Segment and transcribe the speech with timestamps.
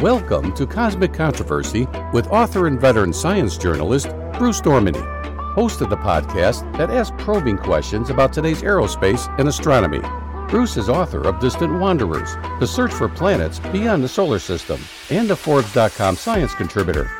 [0.00, 4.08] Welcome to Cosmic Controversy with author and veteran science journalist
[4.38, 5.04] Bruce Dorminey,
[5.52, 10.00] host of the podcast that asks probing questions about today's aerospace and astronomy.
[10.48, 15.30] Bruce is author of Distant Wanderers, The Search for Planets Beyond the Solar System, and
[15.30, 17.10] a Forbes.com science contributor.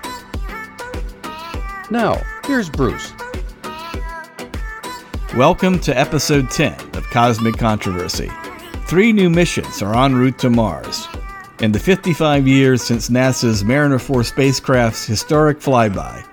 [1.90, 3.12] Now, here's Bruce.
[5.36, 8.30] Welcome to episode 10 of Cosmic Controversy.
[8.86, 11.09] Three new missions are en route to Mars.
[11.60, 16.24] In the 55 years since NASA's Mariner 4 spacecraft's historic flyby,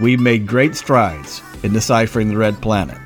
[0.00, 2.96] we've made great strides in deciphering the red planet,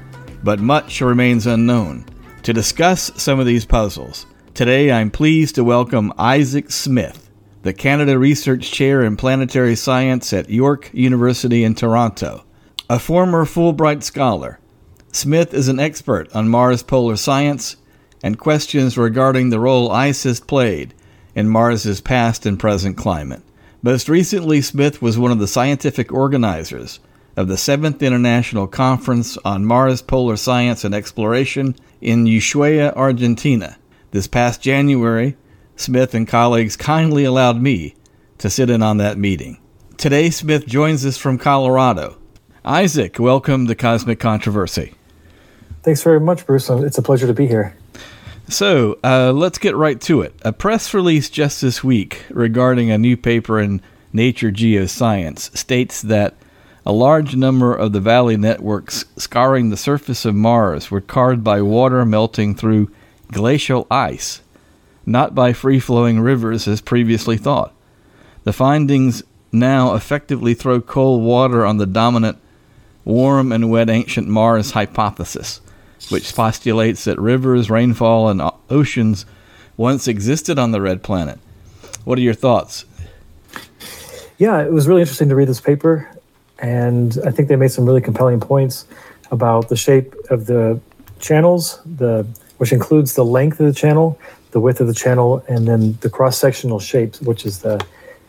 [0.45, 2.05] but much remains unknown.
[2.45, 7.29] To discuss some of these puzzles, today I'm pleased to welcome Isaac Smith,
[7.63, 12.45] the Canada Research Chair in Planetary Science at York University in Toronto.
[12.89, 14.61] A former Fulbright scholar,
[15.11, 17.75] Smith is an expert on Mars polar science
[18.23, 20.95] and questions regarding the role has played
[21.35, 23.43] in Mars's past and present climate.
[23.83, 27.01] Most recently, Smith was one of the scientific organizers
[27.37, 33.77] of the 7th International Conference on Mars Polar Science and Exploration in Ushuaia, Argentina.
[34.13, 35.37] This past January,
[35.77, 37.95] Smith and colleagues kindly allowed me
[38.39, 39.59] to sit in on that meeting.
[39.97, 42.17] Today, Smith joins us from Colorado.
[42.65, 44.95] Isaac, welcome to Cosmic Controversy.
[45.83, 46.71] Thanks very much, Bruce.
[46.71, 47.77] It's a pleasure to be here.
[48.49, 50.35] So uh, let's get right to it.
[50.43, 53.81] A press release just this week regarding a new paper in
[54.13, 56.35] Nature Geoscience states that
[56.87, 61.63] a large number of the valley networks scarring the surface of Mars were carved by
[61.63, 62.91] water melting through
[63.33, 64.43] glacial ice,
[65.07, 67.75] not by free flowing rivers as previously thought.
[68.45, 72.39] The findings now effectively throw cold water on the dominant
[73.07, 75.63] warm and wet ancient Mars hypothesis
[76.11, 79.27] which postulates that rivers, rainfall, and oceans
[79.77, 81.39] once existed on the red planet.
[82.05, 82.85] What are your thoughts?
[84.39, 86.11] Yeah, it was really interesting to read this paper,
[86.59, 88.87] and I think they made some really compelling points
[89.31, 90.81] about the shape of the
[91.21, 92.27] channels, the
[92.59, 94.19] which includes the length of the channel,
[94.53, 97.85] the width of the channel, and then the cross-sectional shapes, which is the,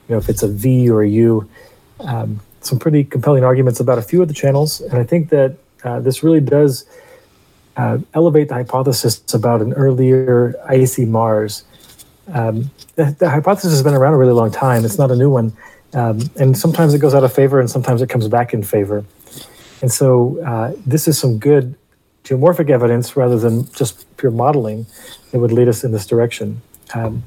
[0.07, 1.47] you know, if it's a V or a U.
[1.99, 5.57] Um, some pretty compelling arguments about a few of the channels, and I think that
[5.83, 6.85] uh, this really does
[7.77, 11.63] uh, elevate the hypothesis about an earlier icy Mars.
[12.33, 14.85] Um, the, the, hypothesis has been around a really long time.
[14.85, 15.53] It's not a new one.
[15.93, 19.05] Um, and sometimes it goes out of favor and sometimes it comes back in favor.
[19.81, 21.75] And so uh, this is some good
[22.23, 24.87] geomorphic evidence rather than just pure modeling
[25.31, 26.61] that would lead us in this direction.
[26.93, 27.23] Um,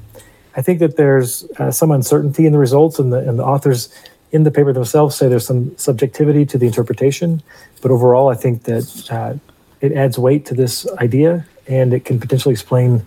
[0.55, 3.93] I think that there's uh, some uncertainty in the results, and the, and the authors
[4.31, 7.41] in the paper themselves say there's some subjectivity to the interpretation.
[7.81, 9.35] But overall, I think that uh,
[9.81, 13.05] it adds weight to this idea and it can potentially explain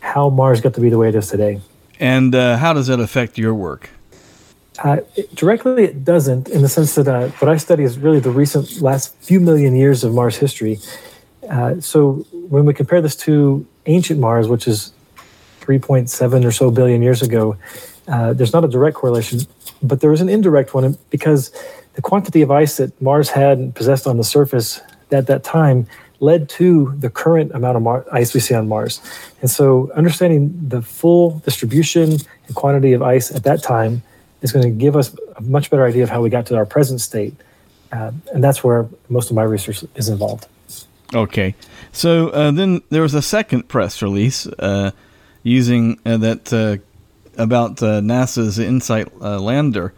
[0.00, 1.60] how Mars got to be the way it is today.
[2.00, 3.90] And uh, how does that affect your work?
[4.82, 8.20] Uh, it, directly, it doesn't, in the sense that uh, what I study is really
[8.20, 10.78] the recent last few million years of Mars history.
[11.50, 14.92] Uh, so when we compare this to ancient Mars, which is
[15.60, 17.56] 3.7 or so billion years ago,
[18.06, 19.40] uh, there's not a direct correlation,
[19.82, 21.50] but there is an indirect one because
[21.94, 24.80] the quantity of ice that Mars had and possessed on the surface
[25.10, 25.86] at that time
[26.20, 29.00] led to the current amount of Mar- ice we see on Mars.
[29.40, 32.12] And so, understanding the full distribution
[32.46, 34.02] and quantity of ice at that time
[34.42, 36.66] is going to give us a much better idea of how we got to our
[36.66, 37.34] present state.
[37.92, 40.46] Uh, and that's where most of my research is involved.
[41.14, 41.54] Okay.
[41.92, 44.90] So uh, then there was a second press release uh,
[45.42, 46.76] using uh, that uh,
[47.42, 49.94] about uh, NASA's InSight lander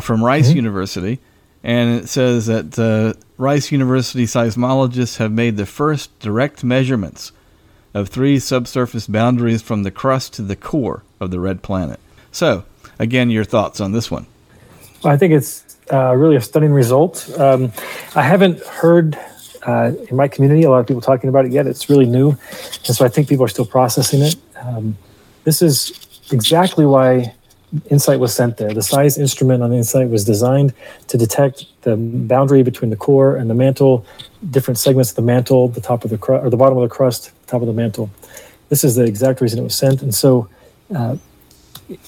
[0.00, 0.56] from Rice mm-hmm.
[0.56, 1.20] University
[1.66, 7.32] and it says that uh, Rice University seismologists have made the first direct measurements
[7.92, 12.00] of three subsurface boundaries from the crust to the core of the red planet.
[12.32, 12.64] So,
[12.98, 14.26] again, your thoughts on this one?
[15.04, 17.28] I think it's uh, really a stunning result.
[17.38, 17.72] Um,
[18.14, 19.18] I haven't heard
[19.66, 21.66] uh, in my community a lot of people talking about it yet.
[21.66, 24.36] It's really new, and so I think people are still processing it.
[24.62, 24.96] Um,
[25.44, 25.92] this is
[26.32, 27.34] exactly why
[27.90, 28.72] InSight was sent there.
[28.72, 30.72] The SEIS instrument on InSight was designed
[31.08, 34.06] to detect the boundary between the core and the mantle,
[34.50, 36.94] different segments of the mantle, the top of the crust, or the bottom of the
[36.94, 38.10] crust, top of the mantle.
[38.68, 40.02] This is the exact reason it was sent.
[40.02, 40.48] And so,
[40.94, 41.16] uh,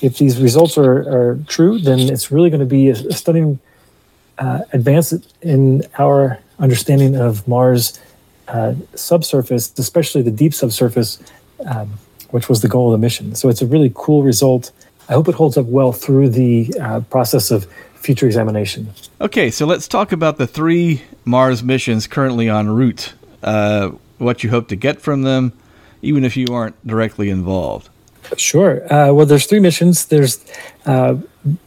[0.00, 3.60] if these results are, are true, then it's really going to be a, a stunning
[4.38, 5.12] uh, advance
[5.42, 8.00] in our understanding of Mars'
[8.48, 11.22] uh, subsurface, especially the deep subsurface,
[11.66, 11.92] um,
[12.30, 13.34] which was the goal of the mission.
[13.34, 14.72] So it's a really cool result
[15.08, 18.90] I hope it holds up well through the uh, process of future examination.
[19.20, 23.14] Okay, so let's talk about the three Mars missions currently en route.
[23.42, 25.52] Uh, what you hope to get from them,
[26.02, 27.88] even if you aren't directly involved.
[28.36, 28.84] Sure.
[28.92, 30.06] Uh, well, there's three missions.
[30.06, 30.44] There's
[30.86, 31.16] uh,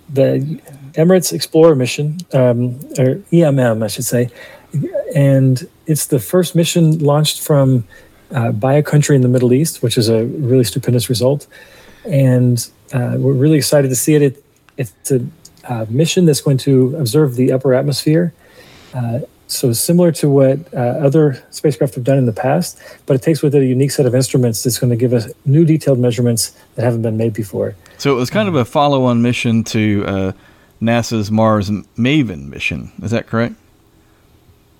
[0.09, 0.59] the
[0.93, 4.29] Emirates Explorer mission, um, or EMM, I should say,
[5.15, 7.85] and it's the first mission launched from
[8.31, 11.47] uh, by a country in the Middle East, which is a really stupendous result.
[12.05, 14.21] And uh, we're really excited to see it.
[14.21, 14.45] it
[14.77, 15.25] it's a
[15.65, 18.33] uh, mission that's going to observe the upper atmosphere.
[18.93, 23.21] Uh, so similar to what uh, other spacecraft have done in the past, but it
[23.21, 25.99] takes with it a unique set of instruments that's going to give us new detailed
[25.99, 27.75] measurements that haven't been made before.
[27.97, 30.31] So it was kind of a follow-on mission to uh,
[30.81, 32.91] NASA's Mars Maven mission.
[33.03, 33.55] Is that correct?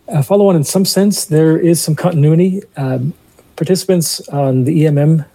[0.08, 1.26] Uh, follow on in some sense.
[1.26, 2.62] There is some continuity.
[2.78, 3.14] Um,
[3.58, 5.26] participants on the EMM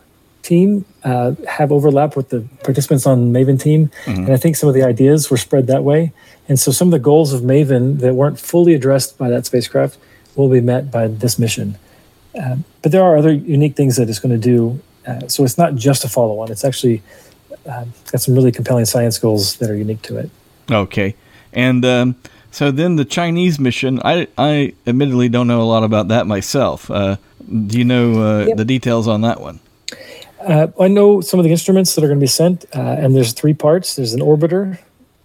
[0.47, 4.25] team uh, have overlap with the participants on Maven team, mm-hmm.
[4.25, 6.13] and I think some of the ideas were spread that way.
[6.49, 9.99] And so some of the goals of Maven that weren't fully addressed by that spacecraft
[10.37, 11.77] will be met by this mission.
[12.41, 14.81] Uh, but there are other unique things that it's going to do.
[15.07, 17.03] Uh, so it's not just a follow-on; it's actually
[17.67, 20.31] uh, got some really compelling science goals that are unique to it.
[20.71, 21.15] Okay,
[21.53, 21.85] and.
[21.85, 22.17] Um,
[22.57, 26.91] so then the Chinese mission, I, I admittedly don't know a lot about that myself.
[26.91, 27.17] Uh,
[27.67, 28.57] do you know uh, yep.
[28.57, 29.61] the details on that one?
[30.47, 33.17] Uh, I know some of the instruments that are going to be sent, uh, and
[33.17, 33.97] there's three parts.
[33.97, 34.79] There's an orbiter,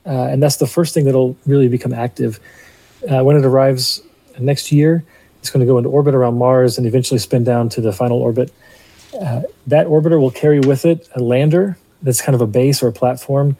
[0.04, 2.40] uh, and that's the first thing that'll really become active.
[3.08, 4.02] Uh, when it arrives
[4.40, 5.04] next year,
[5.40, 8.18] it's going to go into orbit around Mars and eventually spin down to the final
[8.18, 8.52] orbit.
[9.14, 12.88] Uh, that orbiter will carry with it a lander that's kind of a base or
[12.88, 13.58] a platform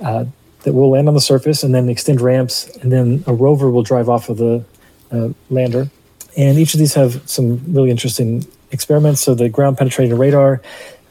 [0.00, 0.24] uh,
[0.62, 3.82] that will land on the surface and then extend ramps, and then a rover will
[3.82, 4.64] drive off of the
[5.50, 5.90] lander.
[6.38, 9.20] And each of these have some really interesting experiments.
[9.20, 10.62] So the ground penetrating radar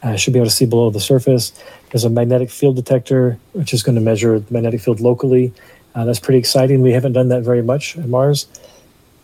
[0.02, 1.52] uh, should be able to see below the surface.
[1.90, 5.52] There's a magnetic field detector, which is going to measure the magnetic field locally.
[5.94, 6.82] Uh, that's pretty exciting.
[6.82, 8.46] We haven't done that very much at Mars.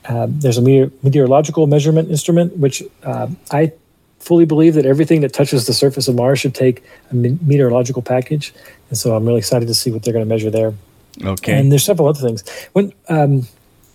[0.04, 3.72] Uh, there's a meteor- meteorological measurement instrument, which uh, I
[4.20, 8.02] fully believe that everything that touches the surface of Mars should take a me- meteorological
[8.02, 8.52] package.
[8.90, 10.74] And so I'm really excited to see what they're going to measure there.
[11.22, 11.58] Okay.
[11.58, 12.44] And there's several other things.
[12.72, 13.46] When um,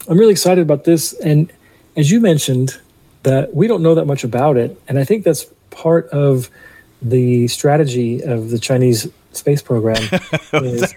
[0.07, 1.51] I'm really excited about this, and
[1.95, 2.77] as you mentioned,
[3.23, 6.49] that we don't know that much about it, and I think that's part of
[7.03, 10.01] the strategy of the Chinese space program.
[10.53, 10.95] Is,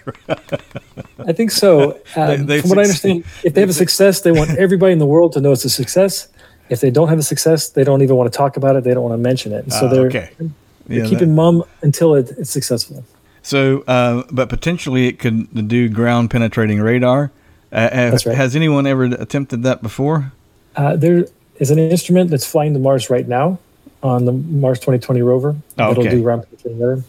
[1.19, 1.99] I think so.
[2.15, 4.99] Um, they, from what I understand, if they have a success, they want everybody in
[4.99, 6.27] the world to know it's a success.
[6.69, 8.83] If they don't have a success, they don't even want to talk about it.
[8.83, 9.63] They don't want to mention it.
[9.63, 10.29] And so uh, they're, okay.
[10.37, 10.49] they're
[10.87, 13.03] yeah, keeping that, mum until it, it's successful.
[13.41, 17.31] So, uh, but potentially it could do ground penetrating radar.
[17.71, 18.35] Uh, have, right.
[18.35, 20.31] Has anyone ever attempted that before?
[20.75, 21.25] Uh, there
[21.57, 23.59] is an instrument that's flying to Mars right now
[24.03, 25.55] on the Mars 2020 rover.
[25.77, 26.01] Oh, okay.
[26.01, 27.03] It'll do ground penetrating radar,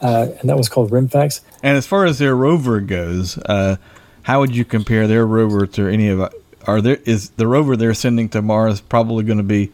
[0.00, 1.40] uh, and that was called RIMFAX.
[1.62, 3.76] And as far as their rover goes, uh,
[4.22, 6.32] how would you compare their rover to any of?
[6.66, 9.72] Are there is the rover they're sending to Mars probably going to be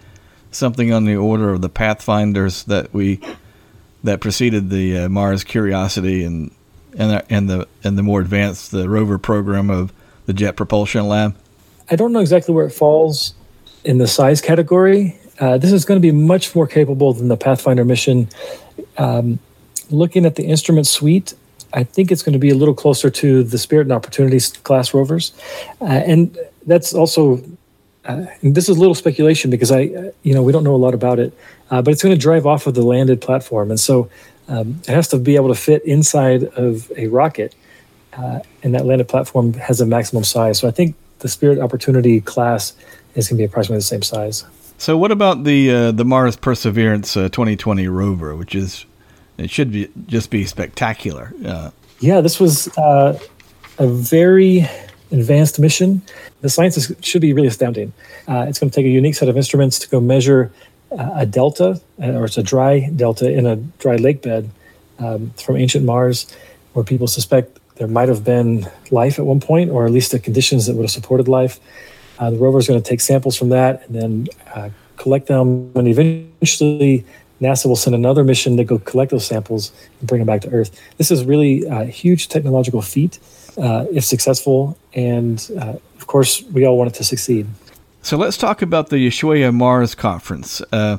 [0.50, 3.20] something on the order of the Pathfinders that we
[4.04, 6.50] that preceded the uh, Mars Curiosity and
[6.96, 9.92] and the, and the and the more advanced the rover program of
[10.26, 11.36] the Jet Propulsion Lab?
[11.90, 13.34] I don't know exactly where it falls
[13.84, 15.18] in the size category.
[15.38, 18.28] Uh, this is going to be much more capable than the Pathfinder mission.
[18.96, 19.38] Um,
[19.90, 21.34] looking at the instrument suite,
[21.72, 24.94] I think it's going to be a little closer to the Spirit and Opportunities class
[24.94, 25.32] rovers,
[25.80, 27.42] uh, and that's also.
[28.04, 30.76] Uh, and this is a little speculation because I, uh, you know, we don't know
[30.76, 31.36] a lot about it,
[31.72, 34.08] uh, but it's going to drive off of the landed platform, and so
[34.46, 37.52] um, it has to be able to fit inside of a rocket,
[38.12, 40.60] and that landed platform has a maximum size.
[40.60, 42.74] So I think the Spirit Opportunity class
[43.16, 44.44] is going to be approximately the same size.
[44.78, 48.84] So, what about the uh, the Mars Perseverance uh, 2020 rover, which is
[49.38, 51.32] it should be just be spectacular?
[51.44, 53.18] Uh, yeah, this was uh,
[53.78, 54.68] a very
[55.10, 56.02] advanced mission.
[56.42, 57.92] The science is, should be really astounding.
[58.28, 60.52] Uh, it's going to take a unique set of instruments to go measure
[60.92, 64.50] uh, a delta, or it's a dry delta in a dry lake bed
[64.98, 66.26] um, from ancient Mars,
[66.74, 70.18] where people suspect there might have been life at one point, or at least the
[70.18, 71.60] conditions that would have supported life.
[72.18, 75.70] Uh, the rover is going to take samples from that and then uh, collect them,
[75.74, 77.04] and eventually
[77.40, 80.50] NASA will send another mission to go collect those samples and bring them back to
[80.50, 80.80] Earth.
[80.96, 83.18] This is really a huge technological feat
[83.58, 87.46] uh, if successful, and uh, of course, we all want it to succeed.
[88.02, 90.62] So let's talk about the Ushuaia Mars conference.
[90.72, 90.98] Uh,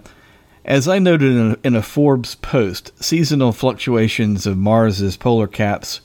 [0.65, 6.01] as I noted in a, in a Forbes post, seasonal fluctuations of Mars's polar caps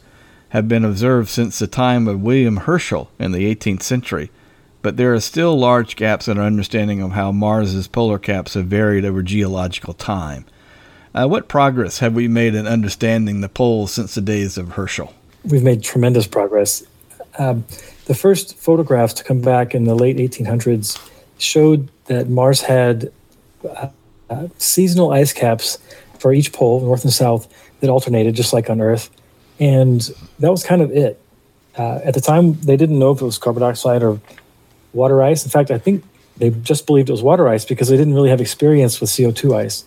[0.51, 4.31] have been observed since the time of William Herschel in the 18th century,
[4.83, 8.67] but there are still large gaps in our understanding of how Mars's polar caps have
[8.67, 10.45] varied over geological time.
[11.15, 15.15] Uh, what progress have we made in understanding the poles since the days of Herschel?
[15.45, 16.83] We've made tremendous progress.
[17.39, 17.65] Um,
[18.07, 20.99] the first photographs to come back in the late 1800s
[21.39, 23.13] showed that Mars had
[23.69, 23.89] uh,
[24.31, 25.79] uh, seasonal ice caps
[26.19, 27.49] for each pole, north and south,
[27.81, 29.11] that alternated just like on Earth,
[29.59, 31.21] and that was kind of it.
[31.77, 34.21] Uh, at the time, they didn't know if it was carbon dioxide or
[34.93, 35.45] water ice.
[35.45, 36.05] In fact, I think
[36.37, 39.57] they just believed it was water ice because they didn't really have experience with CO2
[39.57, 39.85] ice.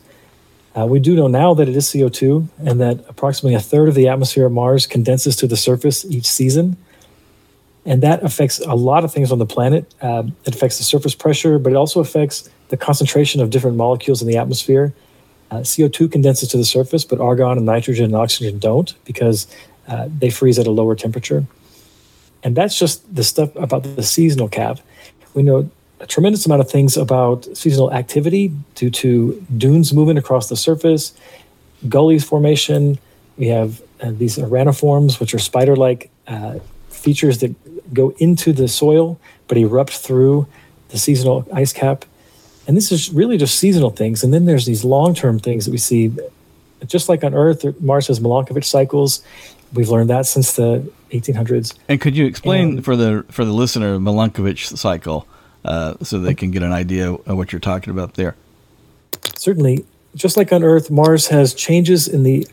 [0.77, 3.95] Uh, we do know now that it is CO2 and that approximately a third of
[3.95, 6.75] the atmosphere of Mars condenses to the surface each season.
[7.85, 9.93] And that affects a lot of things on the planet.
[10.01, 14.21] Uh, it affects the surface pressure, but it also affects the concentration of different molecules
[14.21, 14.93] in the atmosphere.
[15.51, 19.47] Uh, CO2 condenses to the surface, but argon and nitrogen and oxygen don't because
[19.87, 21.45] uh, they freeze at a lower temperature.
[22.43, 24.79] And that's just the stuff about the seasonal cap.
[25.35, 30.49] We know a tremendous amount of things about seasonal activity due to dunes moving across
[30.49, 31.13] the surface,
[31.87, 32.97] gullies formation.
[33.37, 37.53] We have uh, these araniforms, which are spider like uh, features that
[37.93, 40.47] go into the soil but erupt through
[40.89, 42.05] the seasonal ice cap.
[42.67, 44.23] And this is really just seasonal things.
[44.23, 46.11] And then there's these long term things that we see,
[46.87, 49.23] just like on Earth, Mars has Milankovitch cycles.
[49.73, 51.77] We've learned that since the 1800s.
[51.87, 55.27] And could you explain and, for the for the listener Milankovitch cycle?
[55.63, 58.35] Uh, so they can get an idea of what you're talking about there.
[59.35, 59.83] Certainly.
[60.13, 62.47] Just like on Earth, Mars has changes in the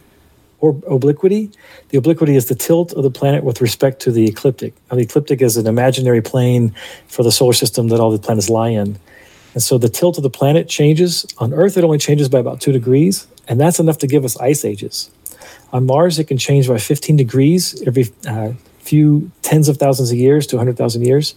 [0.62, 1.50] obliquity.
[1.90, 4.74] The obliquity is the tilt of the planet with respect to the ecliptic.
[4.90, 6.74] Now, the ecliptic is an imaginary plane
[7.06, 8.98] for the solar system that all the planets lie in.
[9.54, 11.26] And so the tilt of the planet changes.
[11.38, 14.36] On Earth, it only changes by about two degrees, and that's enough to give us
[14.38, 15.10] ice ages.
[15.72, 20.18] On Mars, it can change by 15 degrees every uh, few tens of thousands of
[20.18, 21.34] years to 100,000 years.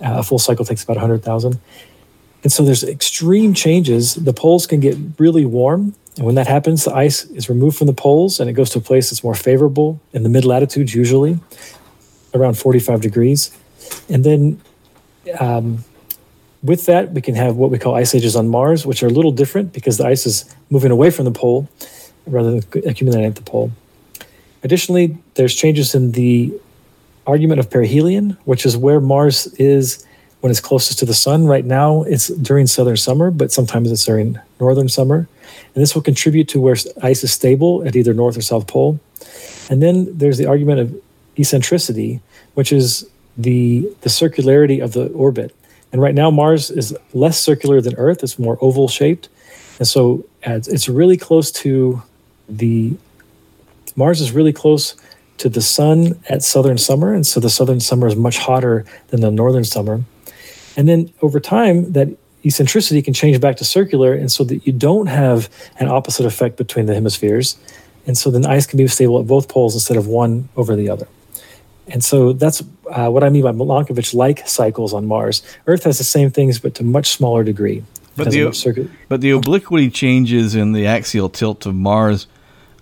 [0.00, 1.60] Uh, a full cycle takes about 100,000.
[2.42, 4.14] And so there's extreme changes.
[4.14, 5.94] The poles can get really warm.
[6.16, 8.78] And when that happens, the ice is removed from the poles and it goes to
[8.78, 11.38] a place that's more favorable in the mid latitudes, usually
[12.34, 13.56] around 45 degrees.
[14.08, 14.60] And then
[15.38, 15.84] um,
[16.62, 19.10] with that, we can have what we call ice ages on Mars, which are a
[19.10, 21.68] little different because the ice is moving away from the pole
[22.30, 23.72] rather than accumulating at the pole.
[24.62, 26.52] Additionally, there's changes in the
[27.26, 30.04] argument of perihelion, which is where Mars is
[30.40, 31.46] when it's closest to the sun.
[31.46, 35.28] Right now, it's during southern summer, but sometimes it's during northern summer.
[35.74, 39.00] And this will contribute to where ice is stable at either north or south pole.
[39.70, 41.02] And then there's the argument of
[41.36, 42.20] eccentricity,
[42.54, 45.54] which is the, the circularity of the orbit.
[45.92, 49.28] And right now, Mars is less circular than Earth, it's more oval shaped.
[49.78, 52.02] And so it's really close to
[52.48, 52.96] the
[53.96, 54.94] Mars is really close
[55.38, 57.12] to the sun at southern summer.
[57.12, 60.02] And so the southern summer is much hotter than the northern summer.
[60.76, 62.08] And then over time, that
[62.44, 66.56] eccentricity can change back to circular, and so that you don't have an opposite effect
[66.56, 67.56] between the hemispheres.
[68.06, 70.88] And so then ice can be stable at both poles instead of one over the
[70.88, 71.08] other.
[71.88, 75.42] And so that's uh, what I mean by Milankovitch like cycles on Mars.
[75.66, 77.82] Earth has the same things, but to much smaller degree.
[78.16, 82.26] But the, but the obliquity changes in the axial tilt of Mars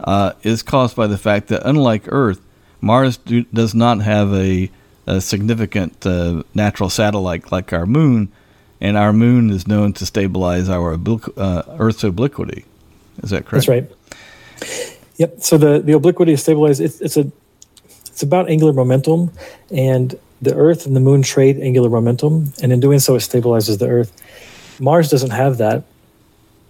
[0.01, 2.41] uh, is caused by the fact that, unlike Earth,
[2.81, 4.71] Mars do, does not have a,
[5.07, 8.31] a significant uh, natural satellite like our moon,
[8.81, 12.65] and our moon is known to stabilize our obliqu- uh, Earth's obliquity.
[13.23, 13.67] Is that correct?
[13.67, 13.91] That's right.
[15.17, 15.41] Yep.
[15.41, 16.81] So the, the obliquity is stabilized.
[16.81, 17.31] It's, it's a
[18.07, 19.31] it's about angular momentum,
[19.71, 23.79] and the Earth and the Moon trade angular momentum, and in doing so, it stabilizes
[23.79, 24.13] the Earth.
[24.81, 25.85] Mars doesn't have that.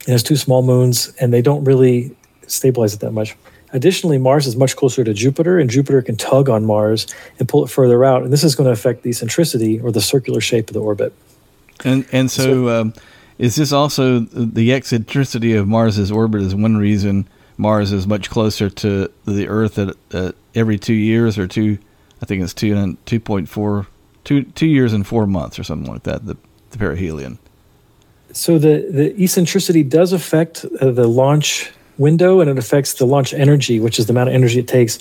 [0.07, 2.17] It has two small moons, and they don't really
[2.47, 3.37] stabilize it that much.
[3.73, 7.07] Additionally, Mars is much closer to Jupiter, and Jupiter can tug on Mars
[7.39, 8.23] and pull it further out.
[8.23, 11.13] And this is going to affect the eccentricity or the circular shape of the orbit.
[11.85, 12.95] And and so, so um,
[13.39, 18.71] is this also the eccentricity of Mars's orbit is one reason Mars is much closer
[18.71, 21.79] to the Earth at, at every two years or two,
[22.23, 23.87] I think it's two and two point four,
[24.25, 26.27] two two years and four months or something like that.
[26.27, 26.37] The
[26.71, 27.39] the perihelion.
[28.33, 33.33] So the the eccentricity does affect uh, the launch window and it affects the launch
[33.33, 34.99] energy, which is the amount of energy it takes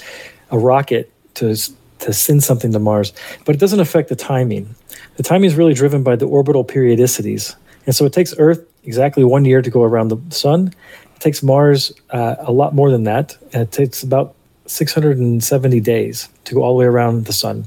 [0.51, 1.55] a rocket to
[1.99, 3.13] to send something to Mars.
[3.45, 4.75] But it doesn't affect the timing.
[5.15, 9.23] The timing is really driven by the orbital periodicities, and so it takes Earth exactly
[9.23, 10.73] one year to go around the sun.
[11.15, 13.37] It takes Mars uh, a lot more than that.
[13.53, 14.35] It takes about
[14.67, 17.65] 670 days to go all the way around the sun.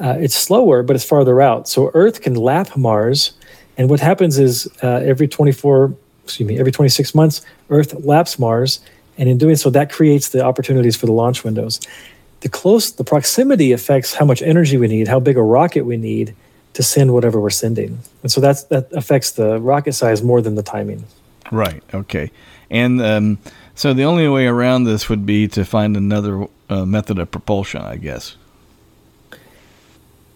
[0.00, 1.68] Uh, it's slower, but it's farther out.
[1.68, 3.32] So Earth can lap Mars,
[3.76, 8.80] and what happens is uh, every 24, excuse me, every 26 months, Earth laps Mars,
[9.16, 11.80] and in doing so, that creates the opportunities for the launch windows.
[12.40, 15.96] The close, the proximity affects how much energy we need, how big a rocket we
[15.96, 16.34] need
[16.74, 20.56] to send whatever we're sending, and so that's that affects the rocket size more than
[20.56, 21.04] the timing.
[21.52, 21.82] Right.
[21.92, 22.30] Okay.
[22.70, 23.38] And um,
[23.74, 27.82] so the only way around this would be to find another uh, method of propulsion,
[27.82, 28.36] I guess.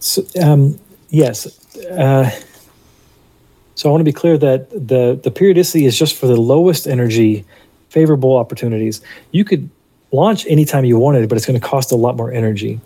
[0.01, 0.79] So, um,
[1.09, 1.47] yes.
[1.77, 2.31] Uh,
[3.79, 6.89] so I want to be clear that the, the periodicity is just for the lowest
[6.89, 7.45] energy
[7.91, 9.01] favorable opportunities.
[9.31, 9.71] You could
[10.11, 12.81] launch anytime you wanted, but it's going to cost a lot more energy.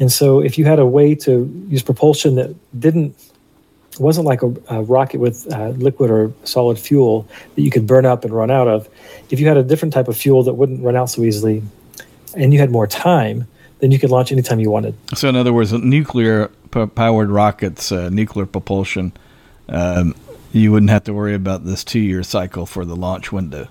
[0.00, 3.14] And so, if you had a way to use propulsion that didn't
[4.00, 8.04] wasn't like a, a rocket with uh, liquid or solid fuel that you could burn
[8.04, 8.88] up and run out of.
[9.30, 11.62] If you had a different type of fuel that wouldn't run out so easily,
[12.34, 13.46] and you had more time,
[13.78, 14.96] then you could launch anytime you wanted.
[15.14, 16.48] So, in other words, nuclear
[16.96, 19.12] powered rockets, uh, nuclear propulsion,
[19.68, 20.16] um,
[20.52, 23.68] you wouldn't have to worry about this two year cycle for the launch window.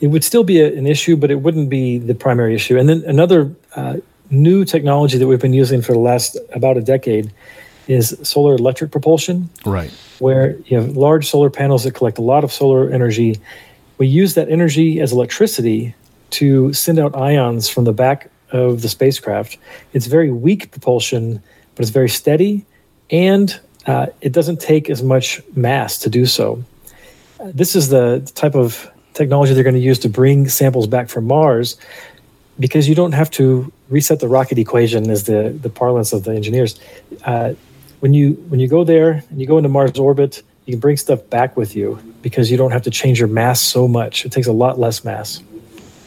[0.00, 2.78] It would still be a, an issue, but it wouldn't be the primary issue.
[2.78, 3.98] And then another uh,
[4.30, 7.32] new technology that we've been using for the last about a decade
[7.86, 9.50] is solar electric propulsion.
[9.66, 9.90] Right.
[10.18, 13.40] Where you have large solar panels that collect a lot of solar energy.
[13.98, 15.94] We use that energy as electricity
[16.30, 19.58] to send out ions from the back of the spacecraft.
[19.92, 21.42] It's very weak propulsion,
[21.74, 22.64] but it's very steady,
[23.10, 26.62] and uh, it doesn't take as much mass to do so.
[27.44, 31.26] This is the type of technology they're going to use to bring samples back from
[31.26, 31.76] Mars
[32.58, 36.32] because you don't have to reset the rocket equation as the, the parlance of the
[36.32, 36.78] engineers.
[37.24, 37.54] Uh,
[38.00, 40.96] when you when you go there and you go into Mars orbit, you can bring
[40.96, 44.24] stuff back with you because you don't have to change your mass so much.
[44.24, 45.42] It takes a lot less mass.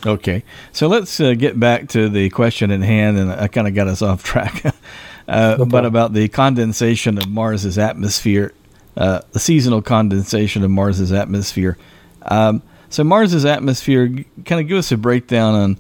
[0.06, 3.74] Okay, so let's uh, get back to the question in hand, and I kind of
[3.74, 4.64] got us off track.
[5.28, 8.54] uh, no but about the condensation of Mars's atmosphere,
[8.98, 11.78] uh, the seasonal condensation of Mars's atmosphere.
[12.24, 14.08] Um, so Mars's atmosphere,
[14.46, 15.78] kind of give us a breakdown on.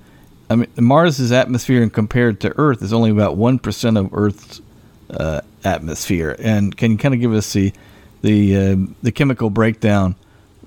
[0.50, 4.62] I mean, Mars's atmosphere, and compared to Earth, is only about one percent of Earth's
[5.10, 6.36] uh, atmosphere.
[6.40, 7.74] And can you kind of give us the
[8.22, 10.16] the uh, the chemical breakdown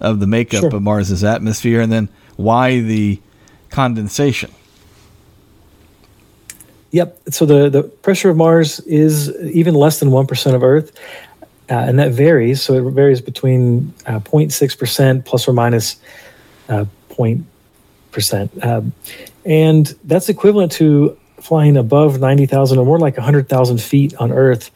[0.00, 0.74] of the makeup sure.
[0.74, 3.20] of Mars's atmosphere, and then why the
[3.70, 4.50] condensation?
[6.96, 7.18] Yep.
[7.28, 10.98] So the, the pressure of Mars is even less than 1% of Earth.
[11.68, 12.62] Uh, and that varies.
[12.62, 15.96] So it varies between uh, 0.6% plus or minus
[16.70, 18.64] uh, 0.percent.
[18.64, 18.94] Um,
[19.44, 24.70] and that's equivalent to flying above 90,000 or more like 100,000 feet on Earth.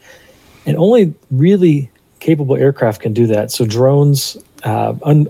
[0.67, 3.51] And only really capable aircraft can do that.
[3.51, 5.27] So drones, uh, un,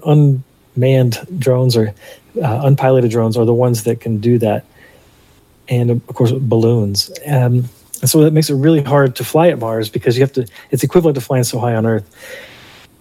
[0.74, 1.94] unmanned drones or
[2.42, 4.64] uh, unpiloted drones are the ones that can do that.
[5.70, 7.10] And of course, balloons.
[7.26, 7.68] Um,
[8.00, 10.46] and so that makes it really hard to fly at Mars because you have to,
[10.70, 12.08] it's equivalent to flying so high on Earth.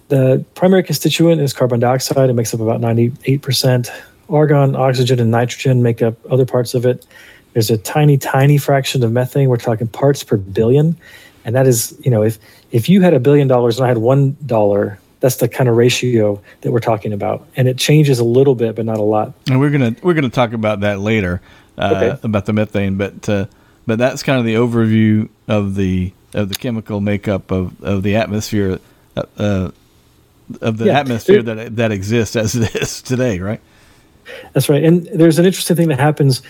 [0.09, 2.29] The primary constituent is carbon dioxide.
[2.29, 3.89] It makes up about 98%.
[4.29, 7.05] Argon, oxygen, and nitrogen make up other parts of it.
[7.53, 9.49] There's a tiny, tiny fraction of methane.
[9.49, 10.97] We're talking parts per billion.
[11.45, 12.37] And that is, you know, if
[12.71, 15.75] if you had a billion dollars and I had one dollar, that's the kind of
[15.75, 17.47] ratio that we're talking about.
[17.55, 19.33] And it changes a little bit, but not a lot.
[19.49, 21.41] And we're gonna we're gonna talk about that later
[21.79, 22.17] okay.
[22.23, 23.45] about the methane, but uh,
[23.87, 28.15] but that's kind of the overview of the of the chemical makeup of, of the
[28.15, 28.79] atmosphere
[29.17, 29.71] uh, uh
[30.61, 30.99] of the yeah.
[30.99, 33.61] atmosphere that that exists as it is today, right?
[34.53, 34.83] That's right.
[34.83, 36.41] And there's an interesting thing that happens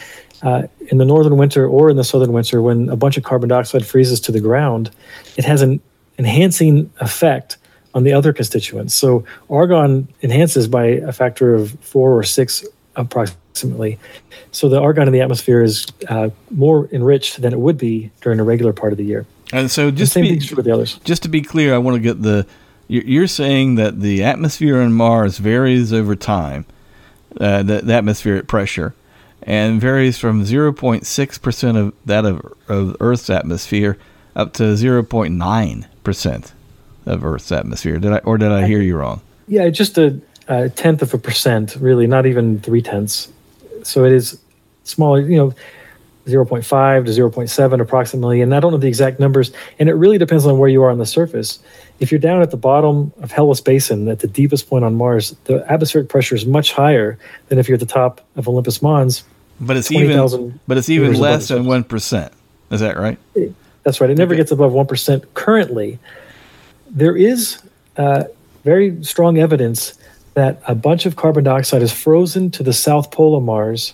[0.41, 3.49] uh, in the northern winter or in the southern winter when a bunch of carbon
[3.49, 4.91] dioxide freezes to the ground.
[5.37, 5.79] It has an
[6.17, 7.57] enhancing effect
[7.93, 8.93] on the other constituents.
[8.93, 12.65] So argon enhances by a factor of four or six
[12.95, 13.39] approximately.
[14.51, 18.39] So the argon in the atmosphere is uh, more enriched than it would be during
[18.39, 19.25] a regular part of the year.
[19.51, 20.99] And so just the to be, with the others.
[21.03, 22.45] Just to be clear, I want to get the
[22.89, 26.65] you're saying that the atmosphere on Mars varies over time
[27.39, 28.95] uh, the, the, atmospheric pressure,
[29.43, 33.97] and varies from 0.6% of that of, of Earth's atmosphere
[34.35, 36.51] up to 0.9%
[37.05, 37.99] of Earth's atmosphere.
[37.99, 39.21] Did I or did I hear you wrong?
[39.47, 43.31] Yeah, just a, a tenth of a percent, really, not even three tenths.
[43.87, 44.39] So it is
[44.83, 45.21] smaller.
[45.21, 45.53] You know,
[46.29, 48.41] 0.5 to 0.7 approximately.
[48.41, 49.51] And I don't know the exact numbers.
[49.79, 51.59] And it really depends on where you are on the surface.
[51.99, 55.35] If you're down at the bottom of Hellas Basin, at the deepest point on Mars,
[55.45, 59.23] the atmospheric pressure is much higher than if you're at the top of Olympus Mons.
[59.59, 62.31] But it's even but it's even less than one percent.
[62.71, 63.17] Is that right?
[63.35, 64.09] It, that's right.
[64.09, 64.39] It never okay.
[64.39, 65.99] gets above one percent currently.
[66.89, 67.61] There is
[67.97, 68.25] uh,
[68.63, 69.98] very strong evidence
[70.39, 73.93] that a bunch of carbon dioxide is frozen to the south pole of Mars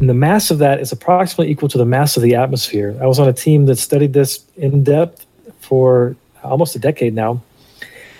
[0.00, 2.96] and the mass of that is approximately equal to the mass of the atmosphere.
[3.00, 5.26] I was on a team that studied this in depth
[5.60, 7.42] for almost a decade now.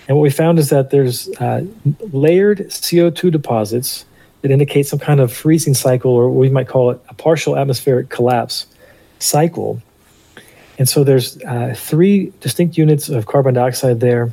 [0.07, 1.65] And what we found is that there's uh,
[2.11, 4.05] layered CO2 deposits
[4.41, 8.09] that indicate some kind of freezing cycle, or we might call it a partial atmospheric
[8.09, 8.67] collapse
[9.19, 9.81] cycle.
[10.77, 14.31] And so there's uh, three distinct units of carbon dioxide there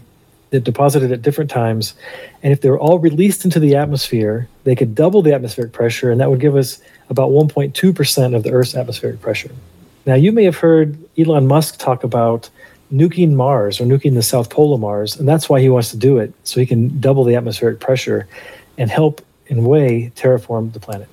[0.51, 1.95] that deposited at different times.
[2.43, 6.11] And if they were all released into the atmosphere, they could double the atmospheric pressure,
[6.11, 9.51] and that would give us about 1.2% of the Earth's atmospheric pressure.
[10.07, 12.51] Now, you may have heard Elon Musk talk about
[12.93, 15.97] nuking Mars or nuking the South Pole of Mars, and that's why he wants to
[15.97, 18.27] do it, so he can double the atmospheric pressure
[18.79, 21.09] and help in way terraform the planet.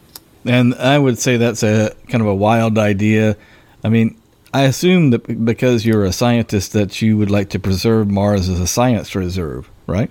[0.45, 3.35] And I would say that's a kind of a wild idea.
[3.83, 4.17] I mean,
[4.53, 8.59] I assume that because you're a scientist that you would like to preserve Mars as
[8.59, 10.09] a science reserve, right?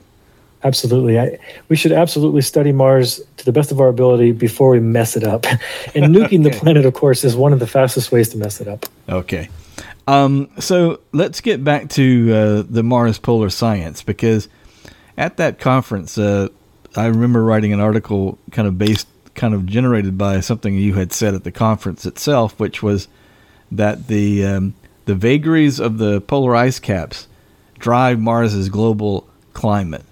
[0.63, 1.19] Absolutely.
[1.19, 5.17] I, we should absolutely study Mars to the best of our ability before we mess
[5.17, 5.47] it up.
[5.95, 6.51] And nuking okay.
[6.51, 8.87] the planet, of course, is one of the fastest ways to mess it up.
[9.09, 9.49] Okay.
[10.07, 14.49] Um, so let's get back to uh, the Mars Polar Science because
[15.17, 16.49] at that conference, uh,
[16.97, 21.13] I remember writing an article kind of based, kind of generated by something you had
[21.13, 23.09] said at the conference itself, which was
[23.71, 24.75] that the um,
[25.05, 27.29] the vagaries of the polar ice caps
[27.79, 30.05] drive Mars's global climate.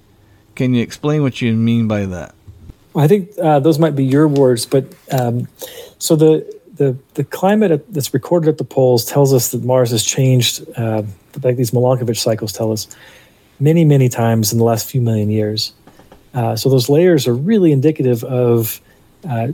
[0.54, 2.34] Can you explain what you mean by that?
[2.96, 5.48] I think uh, those might be your words, but um,
[5.98, 10.04] so the the the climate that's recorded at the poles tells us that Mars has
[10.04, 11.02] changed, uh,
[11.42, 12.86] like these Milankovitch cycles tell us,
[13.58, 15.72] many many times in the last few million years.
[16.34, 18.80] Uh, so those layers are really indicative of
[19.28, 19.48] uh,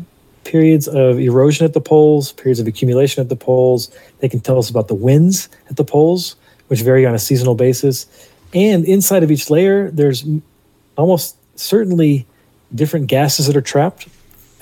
[0.45, 3.91] periods of erosion at the poles, periods of accumulation at the poles.
[4.21, 6.37] They can tell us about the winds at the poles,
[6.69, 8.07] which vary on a seasonal basis.
[8.53, 10.25] And inside of each layer, there's
[10.97, 12.27] almost certainly
[12.75, 14.09] different gases that are trapped.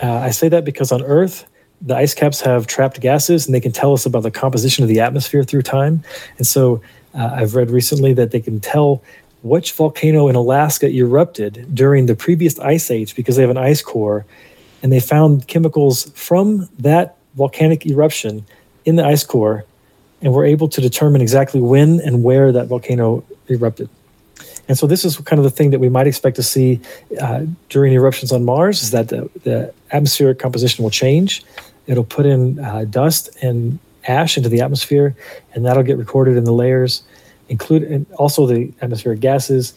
[0.03, 1.47] Uh, I say that because on Earth,
[1.81, 4.89] the ice caps have trapped gases and they can tell us about the composition of
[4.89, 6.03] the atmosphere through time.
[6.39, 6.83] And so
[7.15, 9.03] uh, I've read recently that they can tell
[9.43, 13.83] which volcano in Alaska erupted during the previous ice age because they have an ice
[13.83, 14.27] core.
[14.83, 18.45] And they found chemicals from that volcanic eruption
[18.85, 19.65] in the ice core
[20.23, 23.89] and were able to determine exactly when and where that volcano erupted.
[24.69, 26.81] And so this is kind of the thing that we might expect to see
[27.21, 31.43] uh, during eruptions on Mars is that the, the, atmospheric composition will change.
[31.87, 35.17] It'll put in uh, dust and ash into the atmosphere,
[35.55, 37.03] and that'll get recorded in the layers,
[37.49, 39.73] include also the atmospheric gases.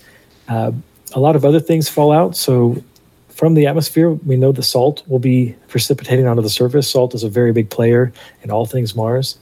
[0.49, 0.73] Uh,
[1.13, 2.35] a lot of other things fall out.
[2.35, 2.83] So
[3.31, 6.89] from the atmosphere, we know the salt will be precipitating onto the surface.
[6.89, 8.13] Salt is a very big player
[8.43, 9.37] in all things Mars.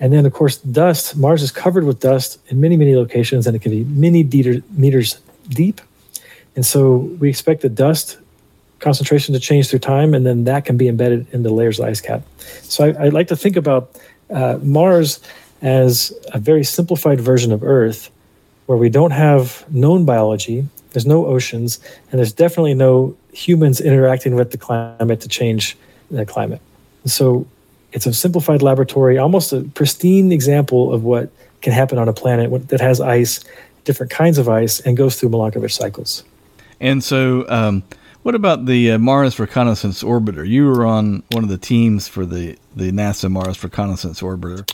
[0.00, 1.16] And then, of course, dust.
[1.16, 4.22] Mars is covered with dust in many, many locations, and it can be many
[4.70, 5.80] meters deep.
[6.56, 8.18] And so we expect the dust
[8.80, 11.86] concentration to change through time, and then that can be embedded in the layers of
[11.86, 12.22] ice cap.
[12.62, 13.98] So I, I like to think about
[14.30, 15.20] uh, Mars
[15.62, 18.10] as a very simplified version of Earth,
[18.66, 21.78] where we don't have known biology, there's no oceans,
[22.10, 25.76] and there's definitely no humans interacting with the climate to change
[26.10, 26.60] the climate.
[27.04, 27.46] so
[27.92, 31.30] it's a simplified laboratory, almost a pristine example of what
[31.62, 33.44] can happen on a planet that has ice,
[33.84, 36.24] different kinds of ice, and goes through Milankovitch cycles.
[36.80, 37.84] And so, um,
[38.24, 40.46] what about the uh, Mars Reconnaissance Orbiter?
[40.46, 44.68] You were on one of the teams for the, the NASA Mars Reconnaissance Orbiter.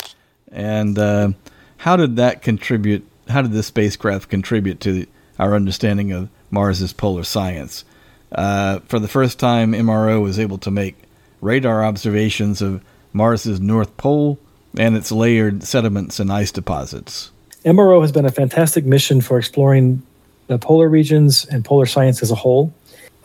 [0.51, 1.33] And uh,
[1.79, 3.07] how did that contribute?
[3.29, 5.07] How did this spacecraft contribute to
[5.41, 7.85] our understanding of Mars's polar science?
[8.31, 10.97] Uh, for the first time, MRO was able to make
[11.41, 14.39] radar observations of Mars's North Pole,
[14.79, 17.31] and its layered sediments and ice deposits.
[17.65, 20.03] MRO has been a fantastic mission for exploring
[20.47, 22.73] the polar regions and polar science as a whole,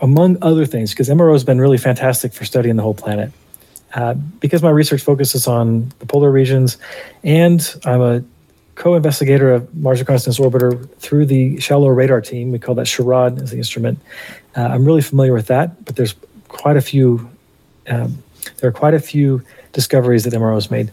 [0.02, 3.32] among other things, because MRO has been really fantastic for studying the whole planet.
[3.94, 6.78] Uh, because my research focuses on the polar regions,
[7.24, 8.24] and I'm a
[8.76, 12.52] co-investigator of Mars Reconnaissance Orbiter through the shallow radar team.
[12.52, 14.00] We call that SHARAD as the instrument.
[14.56, 16.16] Uh, I'm really familiar with that, but there's
[16.48, 17.30] quite a few.
[17.88, 18.22] Um,
[18.58, 19.42] there are quite a few
[19.74, 20.92] discoveries that MRO has made.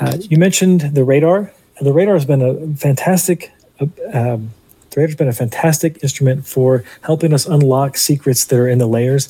[0.00, 1.52] Uh, you mentioned the radar.
[1.80, 3.52] The radar has been a fantastic.
[3.80, 4.50] Uh, um,
[4.90, 8.86] the radar's been a fantastic instrument for helping us unlock secrets that are in the
[8.86, 9.28] layers.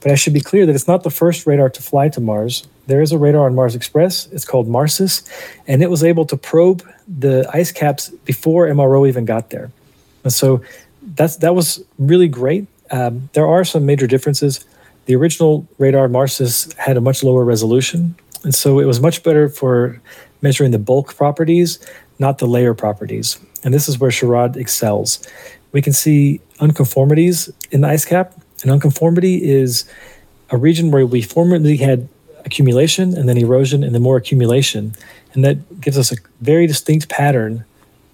[0.00, 2.66] But I should be clear that it's not the first radar to fly to Mars.
[2.90, 4.26] There is a radar on Mars Express.
[4.32, 5.22] It's called MARSIS,
[5.68, 9.70] and it was able to probe the ice caps before MRO even got there.
[10.24, 10.60] And so
[11.14, 12.66] that's that was really great.
[12.90, 14.64] Um, there are some major differences.
[15.06, 19.48] The original radar MARSIS had a much lower resolution, and so it was much better
[19.48, 20.00] for
[20.42, 21.78] measuring the bulk properties,
[22.18, 23.38] not the layer properties.
[23.62, 25.24] And this is where SHARAD excels.
[25.70, 28.34] We can see unconformities in the ice cap.
[28.64, 29.84] An unconformity is
[30.50, 32.08] a region where we formerly had
[32.44, 34.94] accumulation and then erosion and then more accumulation.
[35.34, 37.64] And that gives us a very distinct pattern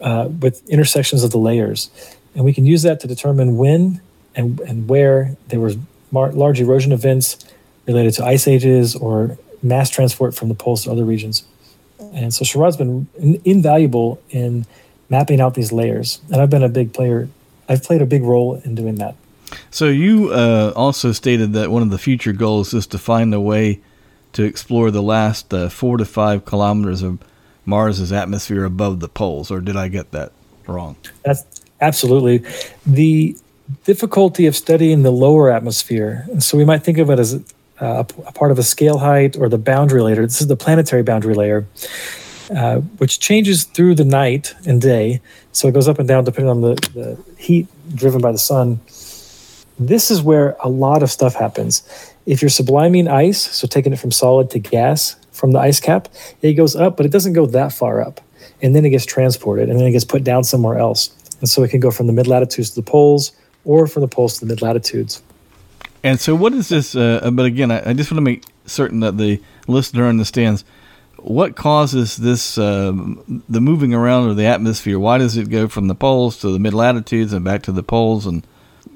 [0.00, 1.90] uh, with intersections of the layers.
[2.34, 4.00] And we can use that to determine when
[4.34, 5.72] and, and where there were
[6.12, 7.38] mar- large erosion events
[7.86, 11.44] related to ice ages or mass transport from the poles to other regions.
[12.12, 14.66] And so SHARAD's been in- invaluable in
[15.08, 16.20] mapping out these layers.
[16.30, 17.28] And I've been a big player,
[17.68, 19.14] I've played a big role in doing that.
[19.70, 23.40] So you uh, also stated that one of the future goals is to find a
[23.40, 23.80] way
[24.36, 27.18] to explore the last uh, four to five kilometers of
[27.64, 30.30] Mars's atmosphere above the poles, or did I get that
[30.66, 30.96] wrong?
[31.24, 31.42] That's
[31.80, 32.44] absolutely
[32.86, 33.34] the
[33.84, 36.26] difficulty of studying the lower atmosphere.
[36.38, 37.34] So we might think of it as
[37.80, 40.26] uh, a part of a scale height or the boundary layer.
[40.26, 41.66] This is the planetary boundary layer,
[42.54, 45.22] uh, which changes through the night and day.
[45.52, 48.80] So it goes up and down depending on the, the heat driven by the sun.
[49.78, 51.82] This is where a lot of stuff happens.
[52.26, 56.08] If you're subliming ice, so taking it from solid to gas from the ice cap,
[56.42, 58.20] it goes up, but it doesn't go that far up.
[58.60, 61.10] And then it gets transported and then it gets put down somewhere else.
[61.40, 63.32] And so it can go from the mid latitudes to the poles
[63.64, 65.22] or from the poles to the mid latitudes.
[66.02, 66.94] And so, what is this?
[66.94, 70.64] Uh, but again, I, I, just want to make certain that the listener understands
[71.18, 72.92] what causes this uh,
[73.48, 74.98] the moving around of the atmosphere.
[74.98, 77.82] Why does it go from the poles to the mid latitudes and back to the
[77.82, 78.46] poles, and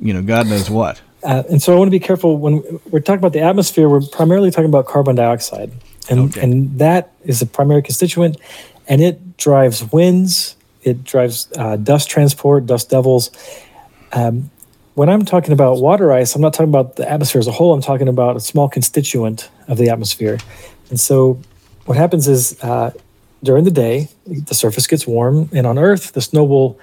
[0.01, 1.01] you know, God knows what.
[1.23, 3.89] Uh, and so, I want to be careful when we're talking about the atmosphere.
[3.89, 5.71] We're primarily talking about carbon dioxide,
[6.09, 6.41] and okay.
[6.41, 8.39] and that is a primary constituent,
[8.89, 13.31] and it drives winds, it drives uh, dust transport, dust devils.
[14.13, 14.51] Um,
[14.95, 17.73] when I'm talking about water ice, I'm not talking about the atmosphere as a whole.
[17.73, 20.39] I'm talking about a small constituent of the atmosphere.
[20.89, 21.41] And so,
[21.87, 22.93] what happens is uh,
[23.43, 26.79] during the day, the surface gets warm, and on Earth, the snow will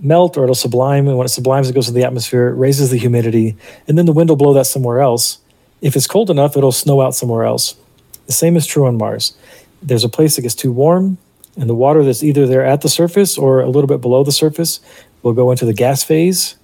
[0.00, 1.08] melt or it'll sublime.
[1.08, 3.56] And when it sublimes, it goes to the atmosphere, it raises the humidity,
[3.86, 5.38] and then the wind will blow that somewhere else.
[5.80, 7.76] If it's cold enough, it'll snow out somewhere else.
[8.26, 9.36] The same is true on Mars.
[9.82, 11.18] There's a place that gets too warm,
[11.56, 14.32] and the water that's either there at the surface or a little bit below the
[14.32, 14.80] surface
[15.22, 16.56] will go into the gas phase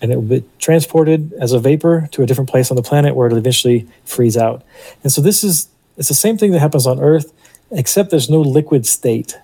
[0.00, 3.14] and it will be transported as a vapor to a different place on the planet
[3.14, 4.62] where it'll eventually freeze out.
[5.02, 7.32] And so this is it's the same thing that happens on Earth,
[7.70, 9.38] except there's no liquid state.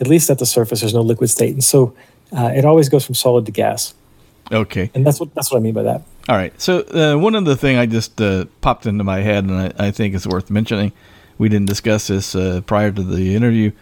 [0.00, 1.94] At least at the surface, there's no liquid state, and so
[2.36, 3.94] uh, it always goes from solid to gas.
[4.50, 6.02] Okay, and that's what that's what I mean by that.
[6.28, 6.58] All right.
[6.60, 9.90] So uh, one other thing I just uh, popped into my head, and I, I,
[9.90, 10.92] think it's worth mentioning.
[11.38, 13.72] We didn't discuss this uh, prior to the interview,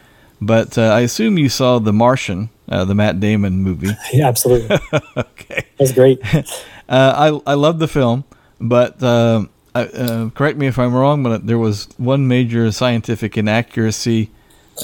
[0.40, 3.90] but uh, I assume you saw The Martian uh, the Matt Damon movie.
[4.12, 4.78] Yeah, absolutely.
[5.16, 6.20] okay, that's great.
[6.88, 8.24] Uh, I I love the film,
[8.60, 14.28] but I, correct me if I'm wrong, but there was one major scientific inaccuracy.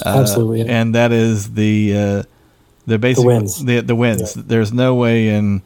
[0.05, 0.79] Absolutely, yeah.
[0.79, 2.23] and that is the
[2.87, 3.63] uh, the basic the winds.
[3.63, 4.35] The, the winds.
[4.35, 4.43] Yeah.
[4.45, 5.61] There's no way in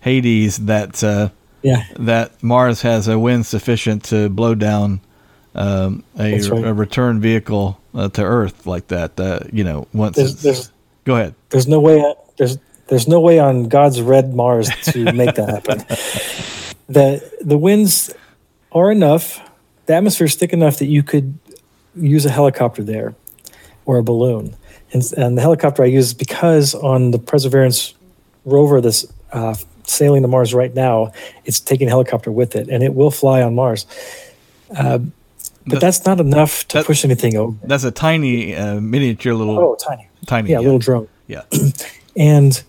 [0.00, 1.02] Hades that
[1.62, 1.84] yeah.
[1.98, 5.00] that Mars has a wind sufficient to blow down
[5.54, 6.64] um, a, right.
[6.64, 9.18] a, return vehicle uh, to Earth like that.
[9.18, 10.72] Uh, you know, once there's, there's,
[11.04, 11.34] Go ahead.
[11.50, 12.14] There's no way.
[12.36, 15.78] There's there's no way on God's red Mars to make that happen.
[16.88, 18.14] the the winds
[18.70, 19.40] are enough.
[19.86, 21.38] The atmosphere is thick enough that you could
[21.96, 23.14] use a helicopter there
[23.84, 24.54] or a balloon.
[24.92, 27.94] And, and the helicopter I use is because on the Perseverance
[28.44, 31.12] rover that's uh, sailing to Mars right now,
[31.44, 33.86] it's taking a helicopter with it, and it will fly on Mars.
[34.76, 34.98] Uh,
[35.66, 37.56] but that's not enough to that, push anything over.
[37.64, 39.58] That's a tiny, uh, miniature little.
[39.58, 40.08] Oh, tiny.
[40.26, 40.50] Tiny.
[40.50, 40.64] Yeah, yeah.
[40.64, 41.08] little drone.
[41.26, 41.42] Yeah.
[42.16, 42.62] and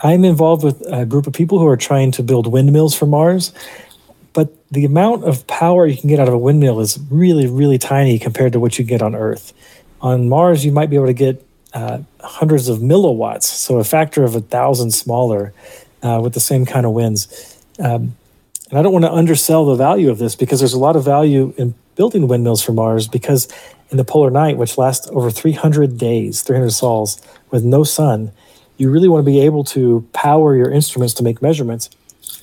[0.00, 3.52] I'm involved with a group of people who are trying to build windmills for Mars.
[4.32, 7.78] But the amount of power you can get out of a windmill is really, really
[7.78, 9.52] tiny compared to what you get on Earth.
[10.02, 14.24] On Mars, you might be able to get uh, hundreds of milliwatts, so a factor
[14.24, 15.54] of a thousand smaller
[16.02, 17.56] uh, with the same kind of winds.
[17.78, 18.16] Um,
[18.68, 21.04] and I don't want to undersell the value of this because there's a lot of
[21.04, 23.48] value in building windmills for Mars because
[23.90, 28.32] in the polar night, which lasts over 300 days, 300 sols, with no sun,
[28.78, 31.90] you really want to be able to power your instruments to make measurements.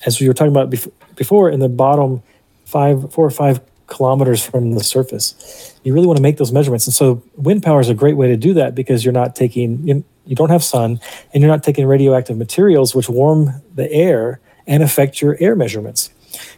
[0.06, 0.70] As we were talking about
[1.16, 2.22] before, in the bottom
[2.64, 6.86] five, four or five kilometers from the surface, you really want to make those measurements.
[6.86, 9.86] And so, wind power is a great way to do that because you're not taking,
[9.86, 11.00] you, don't have sun,
[11.34, 16.10] and you're not taking radioactive materials which warm the air and affect your air measurements.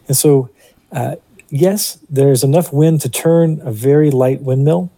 [0.07, 0.51] And so,
[0.93, 1.17] uh,
[1.49, 4.91] yes, there's enough wind to turn a very light windmill,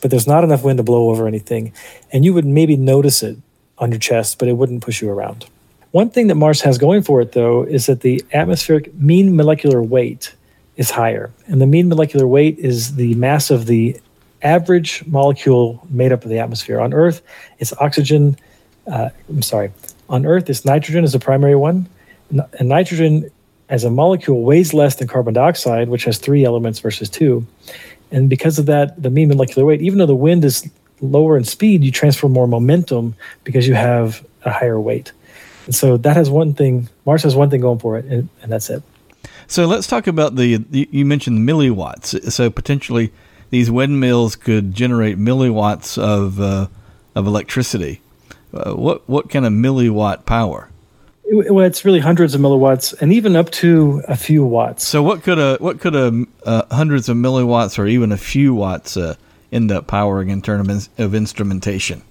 [0.00, 1.72] but there's not enough wind to blow over anything.
[2.12, 3.36] And you would maybe notice it
[3.78, 5.46] on your chest, but it wouldn't push you around.
[5.90, 9.82] One thing that Mars has going for it, though, is that the atmospheric mean molecular
[9.82, 10.34] weight
[10.76, 11.30] is higher.
[11.46, 14.00] And the mean molecular weight is the mass of the
[14.42, 16.80] average molecule made up of the atmosphere.
[16.80, 17.22] On Earth,
[17.58, 18.36] it's oxygen.
[18.86, 19.72] Uh, I'm sorry.
[20.08, 21.88] On Earth, it's nitrogen is the primary one.
[22.30, 23.30] And nitrogen
[23.68, 27.46] as a molecule weighs less than carbon dioxide, which has three elements versus two.
[28.10, 30.68] And because of that, the mean molecular weight, even though the wind is
[31.00, 35.12] lower in speed, you transfer more momentum because you have a higher weight.
[35.66, 38.52] And so that has one thing, Mars has one thing going for it, and, and
[38.52, 38.82] that's it.
[39.52, 42.32] So let's talk about the, you mentioned milliwatts.
[42.32, 43.12] So potentially
[43.50, 46.68] these windmills could generate milliwatts of, uh,
[47.14, 48.00] of electricity.
[48.54, 50.70] Uh, what, what kind of milliwatt power?
[51.30, 54.88] well, it's really hundreds of milliwatts and even up to a few watts.
[54.88, 58.54] So what could a what could a uh, hundreds of milliwatts or even a few
[58.54, 59.16] watts uh,
[59.52, 62.02] end up powering in terms of instrumentation?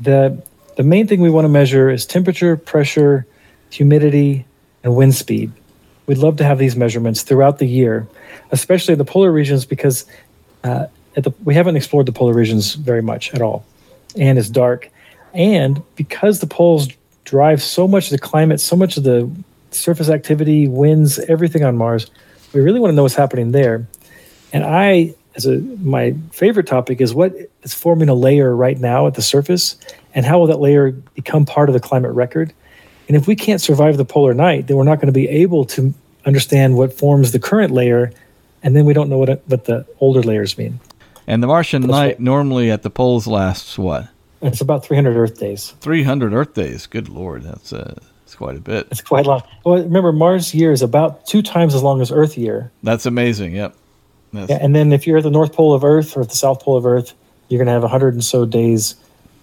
[0.00, 0.42] The
[0.76, 3.26] the main thing we want to measure is temperature, pressure,
[3.70, 4.46] humidity,
[4.82, 5.52] and wind speed.
[6.10, 8.08] We'd love to have these measurements throughout the year,
[8.50, 10.06] especially the polar regions, because
[10.64, 13.64] uh, the, we haven't explored the polar regions very much at all,
[14.16, 14.90] and it's dark.
[15.34, 16.88] And because the poles
[17.22, 19.30] drive so much of the climate, so much of the
[19.70, 22.10] surface activity, winds, everything on Mars,
[22.52, 23.86] we really want to know what's happening there.
[24.52, 29.06] And I, as a my favorite topic, is what is forming a layer right now
[29.06, 29.76] at the surface,
[30.12, 32.52] and how will that layer become part of the climate record?
[33.10, 35.64] And if we can't survive the polar night, then we're not going to be able
[35.64, 35.92] to
[36.24, 38.12] understand what forms the current layer,
[38.62, 40.78] and then we don't know what what the older layers mean.
[41.26, 42.20] And the Martian That's night right.
[42.20, 44.06] normally at the poles lasts what?
[44.42, 45.74] It's about 300 Earth days.
[45.80, 46.86] 300 Earth days.
[46.86, 48.86] Good lord, that's uh, that's quite a bit.
[48.92, 49.42] It's quite long.
[49.64, 52.70] Well, remember Mars year is about two times as long as Earth year.
[52.84, 53.56] That's amazing.
[53.56, 53.74] Yep.
[54.34, 54.50] That's...
[54.50, 56.60] Yeah, and then if you're at the North Pole of Earth or at the South
[56.60, 57.12] Pole of Earth,
[57.48, 58.94] you're going to have 100 and so days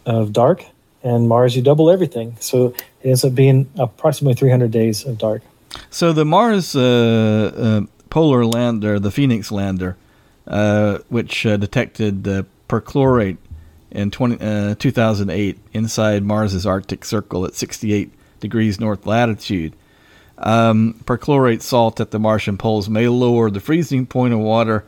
[0.05, 0.63] of dark,
[1.03, 2.37] and Mars you double everything.
[2.39, 5.41] So it ends up being approximately 300 days of dark.
[5.89, 9.97] So the Mars uh, uh, polar lander, the Phoenix lander,
[10.47, 12.23] uh, which uh, detected
[12.69, 13.37] perchlorate
[13.91, 19.75] in 20, uh, 2008 inside Mars's Arctic Circle at 68 degrees north latitude.
[20.37, 24.85] Um, perchlorate salt at the Martian poles may lower the freezing point of water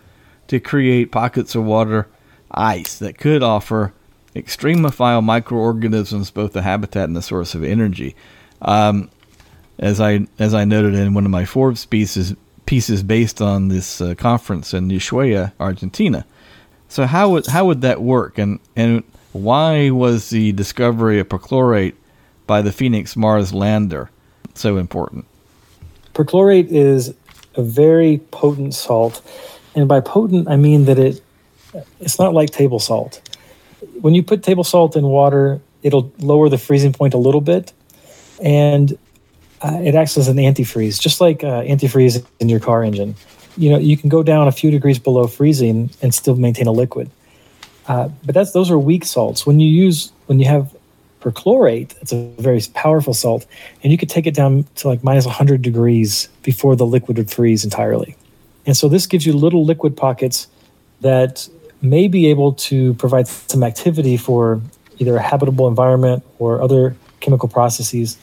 [0.47, 2.07] to create pockets of water
[2.51, 3.93] ice that could offer
[4.35, 8.15] extremophile microorganisms both the habitat and the source of energy.
[8.61, 9.09] Um,
[9.79, 14.01] as I as I noted in one of my Forbes pieces pieces based on this
[14.01, 16.25] uh, conference in Ushuaia, Argentina.
[16.89, 21.95] So how would how would that work, and and why was the discovery of perchlorate
[22.45, 24.09] by the Phoenix Mars lander
[24.53, 25.25] so important?
[26.13, 27.13] Perchlorate is
[27.55, 29.21] a very potent salt,
[29.75, 31.23] and by potent I mean that it
[31.99, 33.21] it's not like table salt.
[34.01, 37.73] When you put table salt in water, it'll lower the freezing point a little bit,
[38.41, 38.97] and
[39.61, 43.15] uh, it acts as an antifreeze, just like uh, antifreeze in your car engine
[43.59, 46.71] you know you can go down a few degrees below freezing and still maintain a
[46.71, 47.11] liquid.
[47.87, 49.45] Uh, but that's those are weak salts.
[49.45, 50.75] When you use when you have
[51.21, 53.45] perchlorate, it's a very powerful salt,
[53.83, 57.29] and you could take it down to like minus 100 degrees before the liquid would
[57.29, 58.15] freeze entirely.
[58.65, 60.47] And so this gives you little liquid pockets
[61.01, 61.49] that
[61.81, 64.61] may be able to provide some activity for
[64.97, 68.17] either a habitable environment or other chemical processes,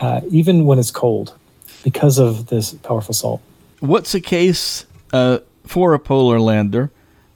[0.00, 1.34] uh, even when it's cold,
[1.82, 3.42] because of this powerful salt
[3.84, 6.90] what's the case uh, for a polar lander,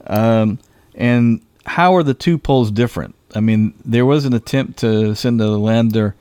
[0.06, 0.58] um,
[0.94, 3.14] and how are the two poles different?
[3.34, 6.14] I mean, there was an attempt to send a lander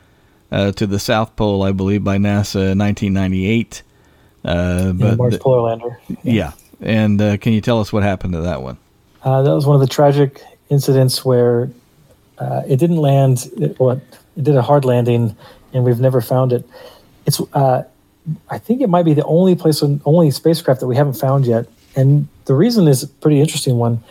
[0.52, 3.84] uh, to the South Pole, I believe, by NASA in 1998.
[4.44, 6.00] Uh, but yeah, Mars the, Polar Lander.
[6.10, 6.52] Yeah, yeah.
[6.82, 8.78] and uh, can you tell us what happened to that one?
[9.28, 11.70] Uh, that was one of the tragic incidents where
[12.38, 13.50] uh, it didn't land.
[13.58, 15.36] It, it did a hard landing,
[15.74, 16.66] and we've never found it.
[17.26, 17.84] It's uh,
[18.50, 21.68] I think it might be the only place, only spacecraft that we haven't found yet.
[21.94, 24.02] And the reason is a pretty interesting one.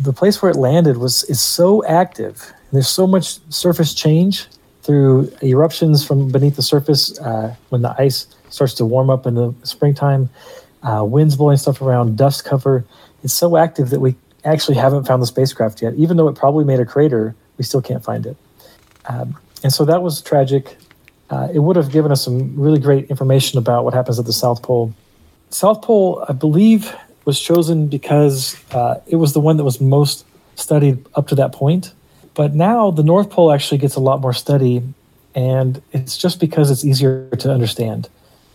[0.00, 2.54] The place where it landed was is so active.
[2.72, 4.46] There's so much surface change
[4.80, 9.34] through eruptions from beneath the surface uh, when the ice starts to warm up in
[9.34, 10.30] the springtime,
[10.82, 12.86] uh, winds blowing stuff around, dust cover.
[13.22, 15.94] It's so active that we actually haven't found the spacecraft yet.
[15.94, 18.36] Even though it probably made a crater, we still can't find it.
[19.06, 20.76] Um, and so that was tragic
[21.32, 24.34] uh, it would have given us some really great information about what happens at the
[24.34, 24.92] South Pole.
[25.48, 30.26] South Pole, I believe, was chosen because uh, it was the one that was most
[30.56, 31.94] studied up to that point.
[32.34, 34.82] But now the North Pole actually gets a lot more study,
[35.34, 38.10] and it's just because it's easier to understand.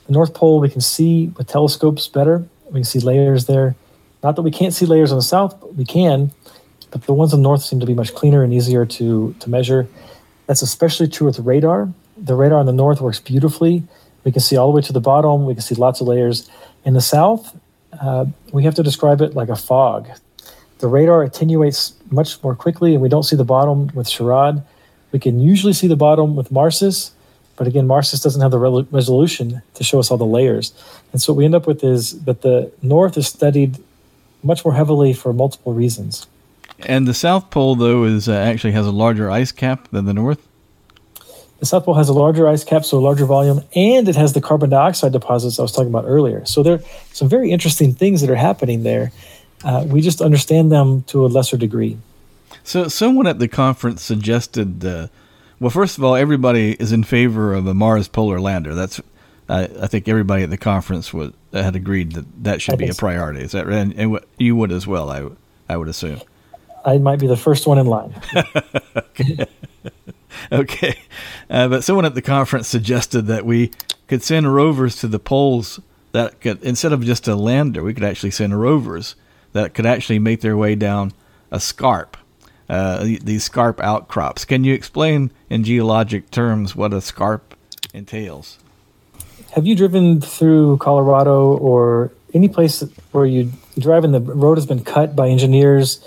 [0.05, 2.45] The North Pole, we can see with telescopes better.
[2.67, 3.75] We can see layers there.
[4.27, 6.31] Not that we can't see layers in the South, but we can,
[6.91, 9.49] but the ones in the North seem to be much cleaner and easier to, to
[9.49, 9.87] measure.
[10.47, 13.83] That's especially true with radar the radar in the north works beautifully.
[14.23, 15.45] We can see all the way to the bottom.
[15.45, 16.49] We can see lots of layers.
[16.83, 17.55] In the south,
[18.01, 20.09] uh, we have to describe it like a fog.
[20.79, 24.63] The radar attenuates much more quickly, and we don't see the bottom with SHARAD.
[25.11, 27.11] We can usually see the bottom with MARSIS,
[27.55, 30.73] but again, MARSIS doesn't have the re- resolution to show us all the layers.
[31.11, 33.77] And so what we end up with is that the north is studied
[34.43, 36.27] much more heavily for multiple reasons.
[36.79, 40.13] And the South Pole, though, is uh, actually has a larger ice cap than the
[40.13, 40.47] North.
[41.59, 44.33] The South Pole has a larger ice cap, so a larger volume, and it has
[44.33, 46.45] the carbon dioxide deposits I was talking about earlier.
[46.45, 46.81] So there are
[47.13, 49.11] some very interesting things that are happening there.
[49.63, 51.97] Uh, we just understand them to a lesser degree.
[52.63, 55.07] So someone at the conference suggested, uh,
[55.59, 58.75] well, first of all, everybody is in favor of a Mars polar lander.
[58.75, 59.01] That's
[59.49, 62.89] uh, I think everybody at the conference would had agreed that that should I be
[62.89, 63.41] a priority.
[63.41, 63.77] Is that right?
[63.77, 65.27] And, and you would as well, I,
[65.69, 66.21] I would assume.
[66.85, 68.13] I might be the first one in line.
[70.51, 70.99] okay.
[71.49, 73.71] Uh, but someone at the conference suggested that we
[74.07, 75.79] could send rovers to the poles
[76.11, 79.15] that could, instead of just a lander, we could actually send rovers
[79.53, 81.13] that could actually make their way down
[81.51, 82.17] a scarp,
[82.69, 84.45] uh, these scarp outcrops.
[84.45, 87.55] Can you explain in geologic terms what a scarp
[87.93, 88.59] entails?
[89.53, 94.65] Have you driven through Colorado or any place where you drive and the road has
[94.65, 96.05] been cut by engineers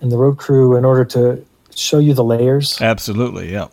[0.00, 2.80] and the road crew in order to show you the layers?
[2.80, 3.68] Absolutely, yeah.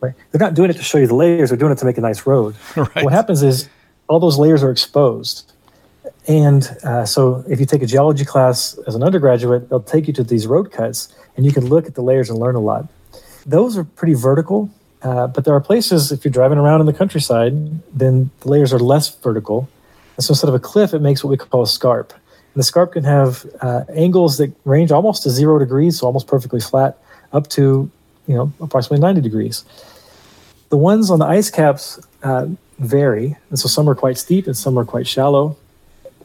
[0.00, 0.14] Right.
[0.30, 2.00] They're not doing it to show you the layers, they're doing it to make a
[2.00, 2.54] nice road.
[2.76, 3.04] Right.
[3.04, 3.68] What happens is
[4.08, 5.52] all those layers are exposed.
[6.26, 10.12] And uh, so if you take a geology class as an undergraduate, they'll take you
[10.14, 12.88] to these road cuts and you can look at the layers and learn a lot.
[13.46, 14.70] Those are pretty vertical,
[15.02, 17.54] uh, but there are places, if you're driving around in the countryside,
[17.96, 19.68] then the layers are less vertical.
[20.16, 22.12] And so instead of a cliff, it makes what we call a scarp.
[22.12, 26.26] And the scarp can have uh, angles that range almost to zero degrees, so almost
[26.26, 26.98] perfectly flat,
[27.32, 27.90] up to
[28.26, 29.64] you know approximately 90 degrees.
[30.68, 32.46] The ones on the ice caps uh,
[32.78, 35.56] vary, and so some are quite steep and some are quite shallow.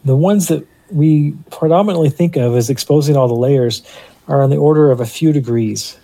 [0.04, 3.82] The ones that we predominantly think of as exposing all the layers
[4.28, 5.98] are on the order of a few degrees,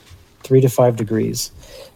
[0.43, 1.51] three to five degrees.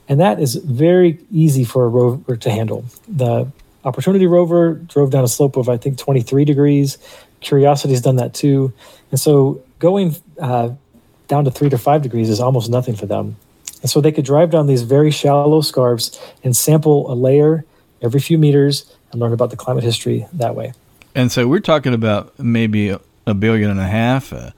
[0.07, 2.85] And that is very easy for a rover to handle.
[3.07, 3.47] The
[3.85, 6.97] Opportunity rover drove down a slope of, I think, 23 degrees.
[7.41, 8.73] Curiosity's done that too.
[9.11, 10.71] And so going uh,
[11.27, 13.35] down to three to five degrees is almost nothing for them.
[13.81, 17.63] And so they could drive down these very shallow scarps and sample a layer
[18.01, 20.73] every few meters and learn about the climate history that way.
[21.13, 24.49] And so we're talking about maybe a, a billion and a half, uh,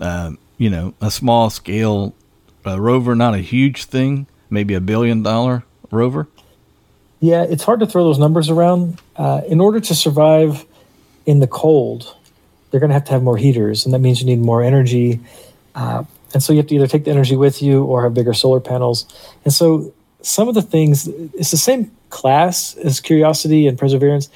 [0.00, 2.14] uh, you know, a small scale
[2.66, 6.28] uh, rover, not a huge thing, maybe a billion dollar rover.
[7.20, 9.00] Yeah, it's hard to throw those numbers around.
[9.16, 10.64] Uh, in order to survive
[11.26, 12.14] in the cold,
[12.70, 15.20] they're going to have to have more heaters, and that means you need more energy.
[15.74, 18.34] Uh, and so you have to either take the energy with you or have bigger
[18.34, 19.06] solar panels.
[19.44, 19.92] And so
[20.22, 24.28] some of the things, it's the same class as Curiosity and Perseverance,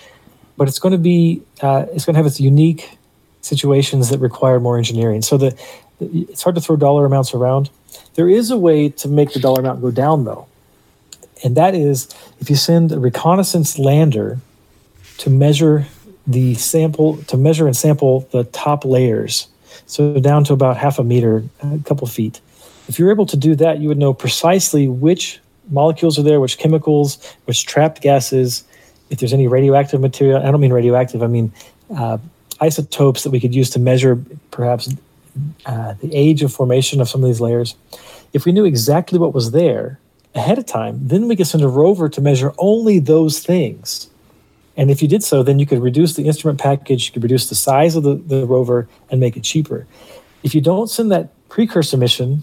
[0.56, 2.98] but it's going to be, uh, it's going to have its unique
[3.42, 5.22] situations that require more engineering.
[5.22, 5.60] So that
[6.00, 7.70] it's hard to throw dollar amounts around.
[8.14, 10.46] There is a way to make the dollar amount go down, though
[11.42, 12.08] and that is
[12.40, 14.38] if you send a reconnaissance lander
[15.18, 15.86] to measure
[16.26, 19.48] the sample to measure and sample the top layers
[19.86, 22.40] so down to about half a meter a couple feet.
[22.88, 26.58] If you're able to do that you would know precisely which molecules are there which
[26.58, 28.64] chemicals which trapped gases
[29.10, 30.40] if there's any radioactive material.
[30.40, 31.52] I don't mean radioactive i mean
[31.96, 32.18] uh,
[32.60, 34.88] isotopes that we could use to measure perhaps
[35.66, 37.74] uh, the age of formation of some of these layers
[38.32, 39.98] if we knew exactly what was there
[40.34, 44.08] ahead of time, then we could send a rover to measure only those things.
[44.76, 47.50] And if you did so, then you could reduce the instrument package, you could reduce
[47.50, 49.86] the size of the, the rover and make it cheaper.
[50.42, 52.42] If you don't send that precursor mission,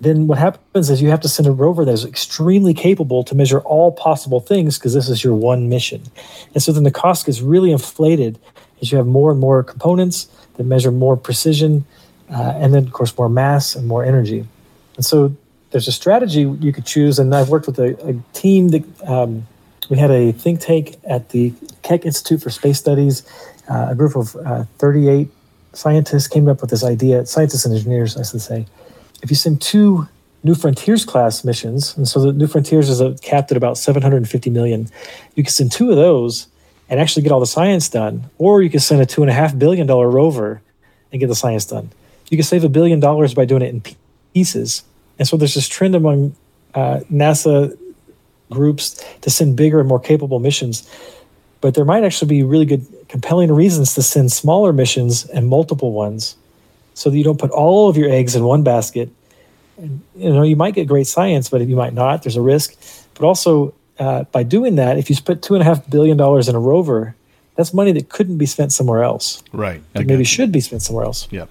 [0.00, 3.36] then what happens is you have to send a rover that is extremely capable to
[3.36, 6.02] measure all possible things because this is your one mission.
[6.52, 8.40] And so then the cost gets really inflated
[8.80, 11.84] as you have more and more components that measure more precision,
[12.32, 14.46] uh, and then, of course, more mass and more energy.
[14.96, 15.34] And so
[15.70, 19.46] there's a strategy you could choose, and I've worked with a, a team that um,
[19.90, 21.52] we had a think tank at the
[21.82, 23.22] Keck Institute for Space Studies.
[23.68, 25.28] Uh, a group of uh, 38
[25.72, 28.66] scientists came up with this idea, scientists and engineers, I should say.
[29.22, 30.08] If you send two
[30.42, 34.50] New Frontiers class missions, and so the New Frontiers is a, capped at about 750
[34.50, 34.88] million,
[35.34, 36.48] you can send two of those
[36.88, 39.34] and actually get all the science done, or you can send a two and a
[39.34, 40.60] half billion dollar rover
[41.10, 41.90] and get the science done.
[42.32, 43.82] You can save a billion dollars by doing it in
[44.34, 44.82] pieces
[45.22, 46.34] and so there's this trend among
[46.74, 47.78] uh, NASA
[48.50, 50.88] groups to send bigger and more capable missions.
[51.60, 55.92] But there might actually be really good, compelling reasons to send smaller missions and multiple
[55.92, 56.36] ones
[56.94, 59.10] so that you don't put all of your eggs in one basket.
[59.78, 62.24] And, you know, you might get great science, but you might not.
[62.24, 62.74] There's a risk.
[63.14, 66.48] But also, uh, by doing that, if you put two and a half billion dollars
[66.48, 67.14] in a rover,
[67.54, 69.42] that's money that couldn't be spent somewhere else.
[69.52, 69.82] Right.
[69.92, 71.28] That maybe should be spent somewhere else.
[71.30, 71.48] Yep.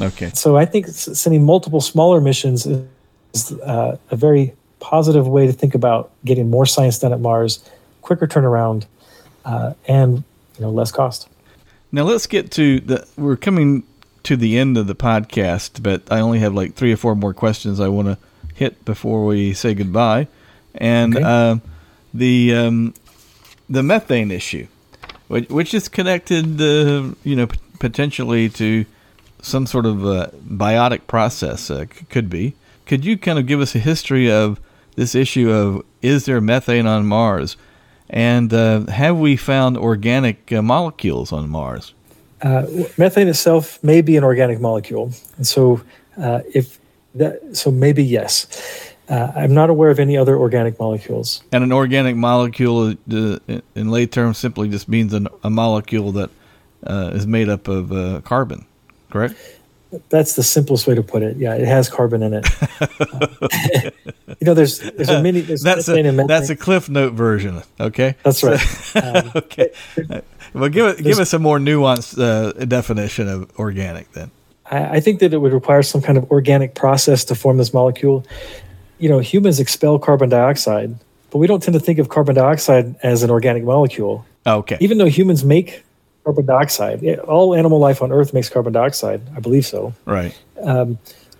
[0.00, 0.30] Okay.
[0.34, 5.74] So I think sending multiple smaller missions is uh, a very positive way to think
[5.74, 7.68] about getting more science done at Mars,
[8.02, 8.86] quicker turnaround,
[9.44, 10.24] uh, and
[10.56, 11.28] you know less cost.
[11.92, 13.06] Now let's get to the.
[13.16, 13.84] We're coming
[14.22, 17.34] to the end of the podcast, but I only have like three or four more
[17.34, 18.18] questions I want to
[18.54, 20.28] hit before we say goodbye,
[20.74, 21.24] and okay.
[21.24, 21.56] uh,
[22.12, 22.94] the um,
[23.68, 24.66] the methane issue,
[25.28, 28.84] which, which is connected, uh, you know, p- potentially to
[29.42, 31.70] some sort of uh, biotic process.
[31.70, 32.54] Uh, c- could be.
[32.86, 34.60] Could you kind of give us a history of
[34.96, 37.56] this issue of is there methane on Mars,
[38.08, 41.94] and uh, have we found organic uh, molecules on Mars?
[42.42, 42.66] Uh,
[42.96, 45.82] methane itself may be an organic molecule, and so
[46.18, 46.80] uh, if
[47.14, 48.46] that, so maybe yes.
[49.08, 51.42] Uh, I'm not aware of any other organic molecules.
[51.50, 53.38] And an organic molecule, uh,
[53.74, 56.30] in lay terms, simply just means an, a molecule that
[56.86, 58.66] uh, is made up of uh, carbon,
[59.10, 59.34] correct?
[60.08, 61.36] That's the simplest way to put it.
[61.36, 62.46] Yeah, it has carbon in it.
[64.40, 65.40] you know, there's there's a mini.
[65.40, 67.62] There's that's a that's a Cliff Note version.
[67.78, 68.60] Okay, that's right.
[69.02, 69.70] Um, okay,
[70.52, 74.30] well, give it give us a more nuanced uh, definition of organic then.
[74.66, 77.74] I, I think that it would require some kind of organic process to form this
[77.74, 78.24] molecule.
[78.98, 80.96] You know, humans expel carbon dioxide,
[81.30, 84.24] but we don't tend to think of carbon dioxide as an organic molecule.
[84.46, 84.76] Okay.
[84.80, 85.84] Even though humans make
[86.30, 87.18] carbon dioxide.
[87.20, 89.20] All animal life on Earth makes carbon dioxide.
[89.36, 89.92] I believe so.
[90.04, 90.36] Right.
[90.62, 90.98] Um,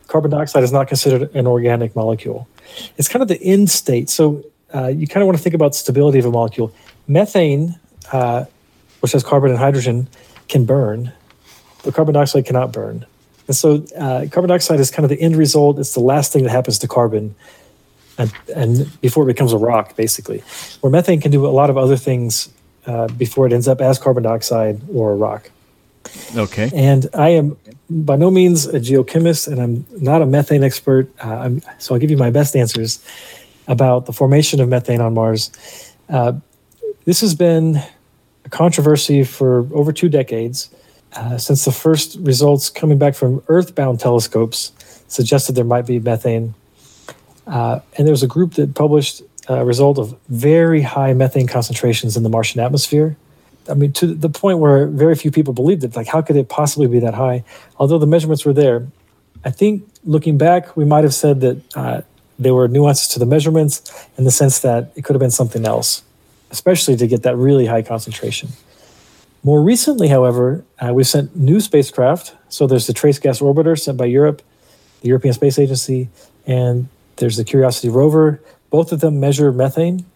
[0.08, 2.48] carbon dioxide is not considered an organic molecule.
[2.96, 4.10] It's kind of the end state.
[4.10, 6.74] So uh, you kind of want to think about stability of a molecule.
[7.06, 7.78] Methane,
[8.12, 8.46] uh,
[8.98, 10.08] which has carbon and hydrogen,
[10.48, 11.12] can burn,
[11.84, 13.06] but carbon dioxide cannot burn.
[13.46, 15.78] And so uh, carbon dioxide is kind of the end result.
[15.78, 17.36] It's the last thing that happens to carbon.
[18.18, 20.42] And, and before it becomes a rock, basically,
[20.80, 22.48] where methane can do a lot of other things
[22.90, 25.50] uh, before it ends up as carbon dioxide or a rock.
[26.34, 26.70] Okay.
[26.74, 27.56] And I am
[27.88, 31.08] by no means a geochemist, and I'm not a methane expert.
[31.20, 33.04] Uh, so I'll give you my best answers
[33.68, 35.50] about the formation of methane on Mars.
[36.08, 36.32] Uh,
[37.04, 37.80] this has been
[38.44, 40.68] a controversy for over two decades,
[41.12, 44.72] uh, since the first results coming back from Earthbound telescopes
[45.06, 46.54] suggested there might be methane.
[47.46, 52.16] Uh, and there was a group that published a result of very high methane concentrations
[52.16, 53.16] in the Martian atmosphere.
[53.68, 55.94] I mean, to the point where very few people believed it.
[55.94, 57.44] Like, how could it possibly be that high?
[57.78, 58.86] Although the measurements were there,
[59.44, 62.00] I think looking back, we might have said that uh,
[62.38, 65.66] there were nuances to the measurements in the sense that it could have been something
[65.66, 66.02] else,
[66.50, 68.50] especially to get that really high concentration.
[69.42, 72.34] More recently, however, uh, we've sent new spacecraft.
[72.48, 74.42] So there's the Trace Gas Orbiter sent by Europe,
[75.00, 76.08] the European Space Agency,
[76.46, 78.40] and there's the Curiosity rover
[78.70, 80.06] both of them measure methane.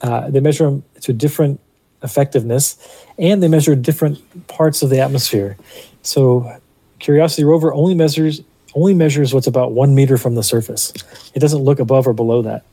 [0.00, 1.60] Uh, they measure them to different
[2.02, 2.78] effectiveness,
[3.18, 5.56] and they measure different parts of the atmosphere.
[6.02, 6.60] So,
[6.98, 8.42] Curiosity rover only measures
[8.74, 10.92] only measures what's about one meter from the surface.
[11.34, 12.64] It doesn't look above or below that.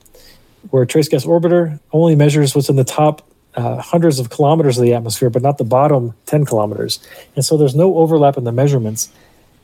[0.70, 3.26] Where Trace Gas Orbiter only measures what's in the top
[3.56, 7.00] uh, hundreds of kilometers of the atmosphere, but not the bottom 10 kilometers.
[7.36, 9.10] And so there's no overlap in the measurements.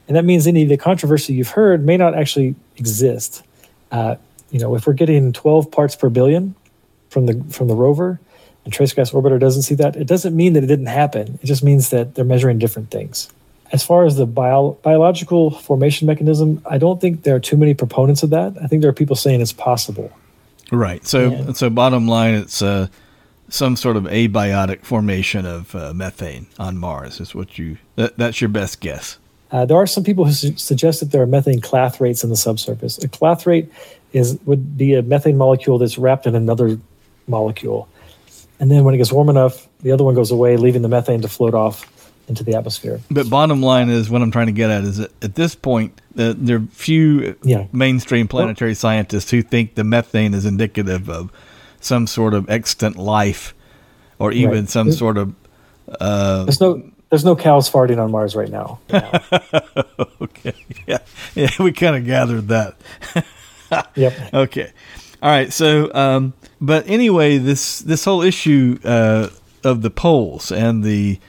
[0.08, 3.44] And that means any of the controversy you've heard may not actually exist.
[3.92, 4.16] Uh,
[4.52, 6.56] you know, if we're getting 12 parts per billion
[7.10, 8.20] from the from the rover,
[8.64, 11.40] and Trace Gas Orbiter doesn't see that, it doesn't mean that it didn't happen.
[11.42, 13.30] It just means that they're measuring different things.
[13.72, 17.74] As far as the bio, biological formation mechanism, I don't think there are too many
[17.74, 18.58] proponents of that.
[18.62, 20.12] I think there are people saying it's possible.
[20.72, 21.06] Right.
[21.06, 22.88] So, and, so bottom line, it's uh,
[23.50, 27.20] some sort of abiotic formation of uh, methane on Mars.
[27.20, 29.18] Is what you that, that's your best guess.
[29.52, 32.38] Uh, there are some people who su- suggest that there are methane clathrates in the
[32.38, 32.98] subsurface.
[33.04, 33.72] A clathrate
[34.14, 36.80] is would be a methane molecule that's wrapped in another
[37.28, 37.88] molecule.
[38.60, 41.22] And then when it gets warm enough, the other one goes away, leaving the methane
[41.22, 41.88] to float off
[42.28, 43.00] into the atmosphere.
[43.10, 46.00] But bottom line is what I'm trying to get at is that at this point,
[46.14, 47.66] there are few yeah.
[47.72, 51.32] mainstream planetary well, scientists who think the methane is indicative of
[51.80, 53.56] some sort of extant life
[54.20, 54.70] or even right.
[54.70, 55.34] some sort of.
[56.00, 56.84] Uh, there's no.
[57.10, 58.80] There's no cows farting on Mars right now.
[60.22, 60.54] okay.
[60.88, 61.00] Yeah.
[61.36, 61.50] Yeah.
[61.60, 62.78] We kind of gathered that.
[63.96, 64.34] yep.
[64.34, 64.72] Okay.
[65.22, 65.52] All right.
[65.54, 69.30] So, um, but anyway, this this whole issue uh,
[69.64, 71.20] of the poles and the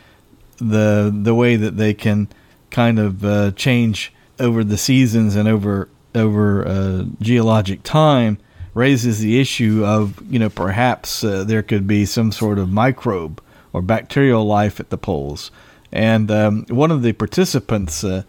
[0.58, 2.28] the the way that they can
[2.70, 8.38] kind of uh, change over the seasons and over over uh, geologic time
[8.74, 13.42] raises the issue of you know perhaps uh, there could be some sort of microbe
[13.72, 15.50] or bacterial life at the poles.
[15.90, 18.22] And um, one of the participants uh,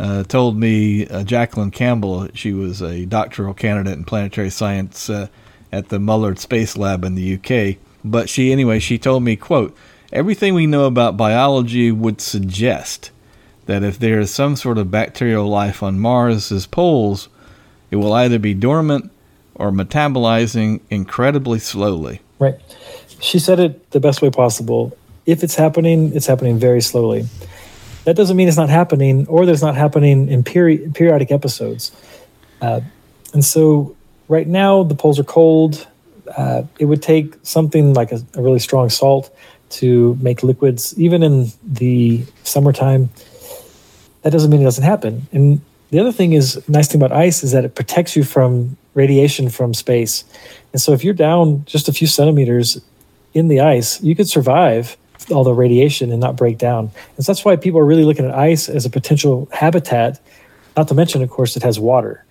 [0.00, 5.28] uh, told me uh, Jacqueline Campbell, she was a doctoral candidate in planetary science uh,
[5.70, 7.76] at the Mullard Space Lab in the UK.
[8.02, 9.76] But she, anyway, she told me, quote,
[10.10, 13.10] everything we know about biology would suggest
[13.66, 17.28] that if there is some sort of bacterial life on Mars's poles,
[17.90, 19.12] it will either be dormant
[19.54, 22.22] or metabolizing incredibly slowly.
[22.38, 22.58] Right.
[23.20, 24.96] She said it the best way possible.
[25.26, 27.26] If it's happening, it's happening very slowly
[28.04, 31.92] that doesn't mean it's not happening or that it's not happening in peri- periodic episodes.
[32.60, 32.80] Uh,
[33.32, 33.96] and so
[34.28, 35.86] right now the poles are cold.
[36.36, 39.34] Uh, it would take something like a, a, really strong salt
[39.68, 43.10] to make liquids, even in the summertime.
[44.22, 45.26] That doesn't mean it doesn't happen.
[45.32, 48.76] And the other thing is, nice thing about ice is that it protects you from
[48.94, 50.24] radiation from space.
[50.72, 52.80] And so if you're down just a few centimeters
[53.34, 54.96] in the ice, you could survive
[55.30, 56.90] all the radiation and not break down.
[57.16, 60.20] And so that's why people are really looking at ice as a potential habitat.
[60.76, 62.24] Not to mention, of course, it has water.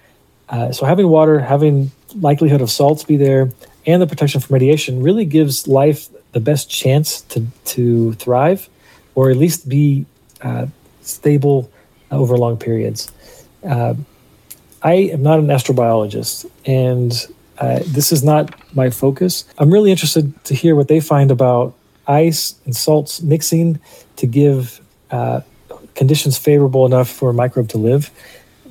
[0.50, 3.50] Uh, so having water, having likelihood of salts be there,
[3.86, 8.70] and the protection from radiation really gives life the best chance to to thrive,
[9.16, 10.06] or at least be
[10.42, 10.66] uh,
[11.02, 11.70] stable
[12.12, 13.12] over long periods.
[13.64, 13.94] Uh,
[14.82, 17.14] I am not an astrobiologist, and
[17.60, 19.46] uh, this is not my focus.
[19.58, 21.76] I'm really interested to hear what they find about
[22.10, 23.80] ice and salts mixing
[24.18, 24.82] to give
[25.12, 25.42] uh,
[25.96, 28.12] conditions favorable enough for a microbe to live.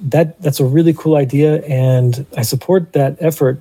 [0.01, 3.61] That that's a really cool idea, and I support that effort.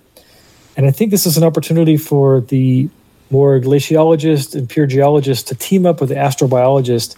[0.75, 2.89] And I think this is an opportunity for the
[3.29, 7.15] more glaciologist and pure geologist to team up with the astrobiologist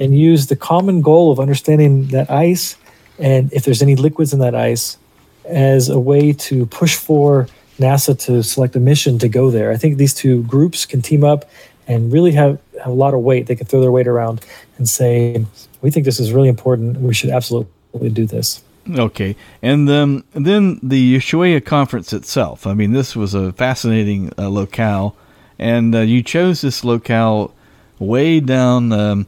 [0.00, 2.76] and use the common goal of understanding that ice
[3.18, 4.98] and if there's any liquids in that ice
[5.44, 7.46] as a way to push for
[7.78, 9.70] NASA to select a mission to go there.
[9.70, 11.48] I think these two groups can team up
[11.86, 13.46] and really have, have a lot of weight.
[13.46, 14.44] They can throw their weight around
[14.78, 15.44] and say,
[15.82, 16.98] we think this is really important.
[17.00, 18.62] We should absolutely do this.
[18.88, 22.66] Okay, and um, then the Ushuaia conference itself.
[22.68, 25.16] I mean, this was a fascinating uh, locale,
[25.58, 27.52] and uh, you chose this locale
[27.98, 29.26] way down, um,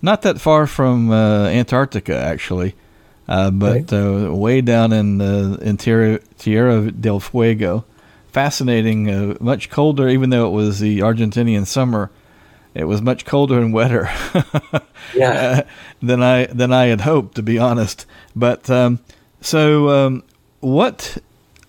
[0.00, 2.74] not that far from uh, Antarctica, actually.
[3.26, 3.92] Uh, but right.
[3.92, 7.84] uh, way down in the in Tierra, Tierra del Fuego,
[8.34, 9.08] fascinating.
[9.08, 12.10] Uh, much colder, even though it was the Argentinian summer,
[12.74, 14.10] it was much colder and wetter.
[15.14, 15.62] yeah.
[16.02, 18.04] than I than I had hoped, to be honest.
[18.36, 18.98] But um,
[19.40, 20.24] so um,
[20.60, 21.16] what?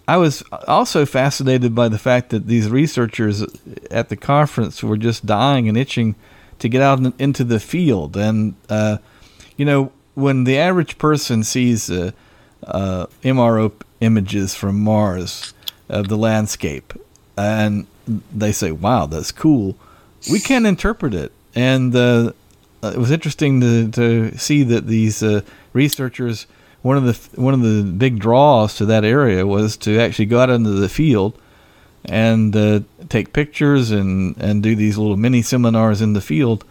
[0.07, 3.43] I was also fascinated by the fact that these researchers
[3.89, 6.13] at the conference were just dying and itching
[6.59, 8.97] to get out into the field, and uh,
[9.57, 12.11] you know when the average person sees uh,
[12.65, 15.54] uh, MRO images from Mars
[15.89, 16.93] of the landscape,
[17.37, 17.87] and
[18.33, 19.75] they say, "Wow, that's cool,"
[20.31, 22.31] we can't interpret it, and uh,
[22.83, 25.41] it was interesting to to see that these uh,
[25.73, 26.47] researchers.
[26.81, 30.39] One of the one of the big draws to that area was to actually go
[30.39, 31.35] out into the field
[32.07, 36.63] and uh, take pictures and, and do these little mini seminars in the field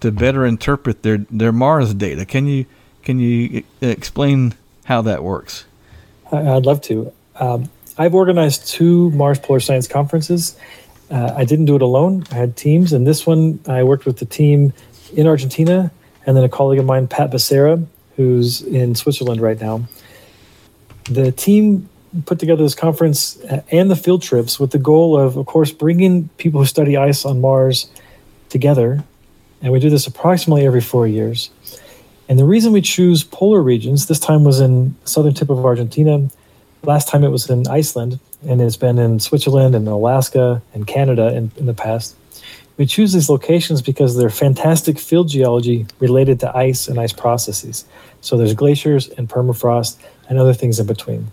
[0.00, 2.24] to better interpret their, their Mars data.
[2.24, 2.66] Can you
[3.02, 4.54] can you explain
[4.84, 5.64] how that works?
[6.30, 7.12] I'd love to.
[7.36, 7.68] Um,
[7.98, 10.56] I've organized two Mars Polar Science conferences.
[11.10, 12.24] Uh, I didn't do it alone.
[12.30, 14.72] I had teams, and this one I worked with the team
[15.14, 15.90] in Argentina,
[16.24, 17.84] and then a colleague of mine, Pat Becerra,
[18.16, 19.86] who's in Switzerland right now.
[21.04, 21.88] The team
[22.26, 25.70] put together this conference uh, and the field trips with the goal of, of course,
[25.72, 27.90] bringing people who study ice on Mars
[28.48, 29.02] together.
[29.62, 31.50] And we do this approximately every four years.
[32.28, 35.64] And the reason we choose polar regions, this time was in the southern tip of
[35.64, 36.28] Argentina.
[36.84, 41.32] Last time it was in Iceland, and it's been in Switzerland and Alaska and Canada
[41.34, 42.16] in, in the past.
[42.76, 47.84] We choose these locations because they're fantastic field geology related to ice and ice processes.
[48.20, 49.96] So there's glaciers and permafrost
[50.28, 51.28] and other things in between.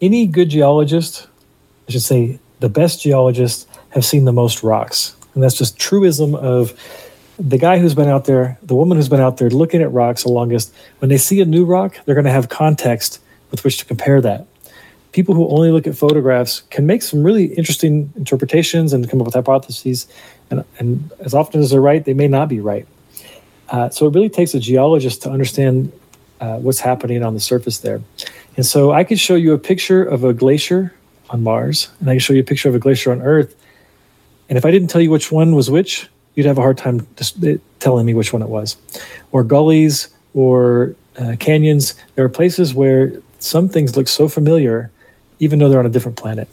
[0.00, 1.28] Any good geologist,
[1.88, 5.14] I should say the best geologists, have seen the most rocks.
[5.34, 6.72] And that's just truism of
[7.38, 10.24] the guy who's been out there, the woman who's been out there looking at rocks
[10.24, 13.20] the longest, when they see a new rock, they're going to have context
[13.52, 14.46] with which to compare that.
[15.12, 19.26] People who only look at photographs can make some really interesting interpretations and come up
[19.26, 20.06] with hypotheses.
[20.50, 22.86] And, and as often as they're right, they may not be right.
[23.70, 25.92] Uh, so it really takes a geologist to understand
[26.40, 28.00] uh, what's happening on the surface there.
[28.56, 30.94] And so I could show you a picture of a glacier
[31.30, 33.54] on Mars, and I can show you a picture of a glacier on Earth.
[34.48, 37.06] And if I didn't tell you which one was which, you'd have a hard time
[37.80, 38.76] telling me which one it was.
[39.32, 41.94] Or gullies or uh, canyons.
[42.14, 44.90] There are places where some things look so familiar,
[45.38, 46.48] even though they're on a different planet.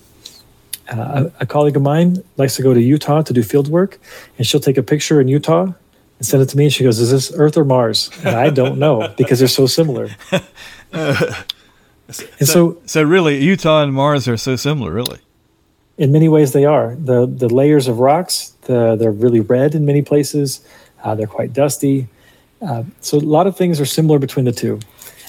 [0.91, 3.99] Uh, a, a, colleague of mine likes to go to Utah to do field work,
[4.37, 6.65] and she'll take a picture in Utah and send it to me.
[6.65, 9.67] And she goes, "Is this Earth or Mars?" And I don't know because they're so
[9.67, 10.09] similar.
[10.93, 11.33] Uh,
[12.09, 15.19] so, and so, so really, Utah and Mars are so similar, really.
[15.97, 16.95] In many ways, they are.
[16.95, 20.65] the The layers of rocks the, they're really red in many places.
[21.03, 22.07] Uh, they're quite dusty.
[22.61, 24.79] Uh, so a lot of things are similar between the two.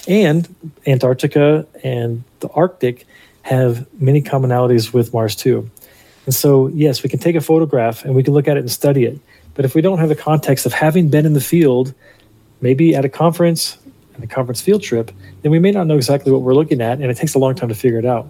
[0.07, 0.53] And
[0.85, 3.06] Antarctica and the Arctic
[3.47, 5.69] have many commonalities with Mars too.
[6.25, 8.71] And so, yes, we can take a photograph and we can look at it and
[8.71, 9.19] study it.
[9.55, 11.93] But if we don't have the context of having been in the field,
[12.59, 13.77] maybe at a conference,
[14.17, 16.99] and a conference field trip, then we may not know exactly what we're looking at,
[16.99, 18.27] and it takes a long time to figure it out.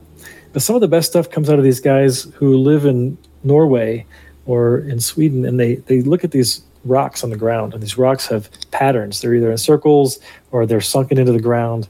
[0.54, 4.06] But some of the best stuff comes out of these guys who live in Norway
[4.46, 7.98] or in Sweden, and they they look at these rocks on the ground, and these
[7.98, 9.22] rocks have patterns.
[9.22, 10.20] They're either in circles,
[10.52, 11.88] or they're sunken into the ground,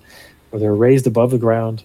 [0.51, 1.84] or they're raised above the ground.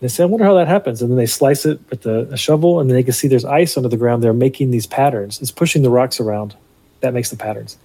[0.00, 2.36] They say, "I wonder how that happens." And then they slice it with a, a
[2.36, 4.22] shovel, and then they can see there's ice under the ground.
[4.22, 5.40] They're making these patterns.
[5.40, 6.54] It's pushing the rocks around.
[7.00, 7.76] That makes the patterns.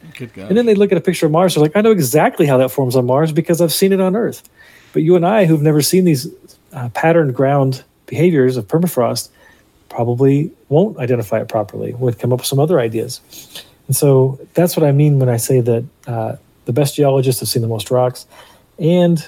[0.48, 1.56] And then they look at a picture of Mars.
[1.56, 4.16] They're like, "I know exactly how that forms on Mars because I've seen it on
[4.16, 4.48] Earth."
[4.94, 6.28] But you and I, who've never seen these
[6.74, 9.30] uh, patterned ground behaviors of permafrost
[9.90, 13.22] probably won't identify it properly, would come up with some other ideas.
[13.88, 16.36] And so that's what I mean when I say that uh,
[16.66, 18.26] the best geologists have seen the most rocks,
[18.80, 19.28] and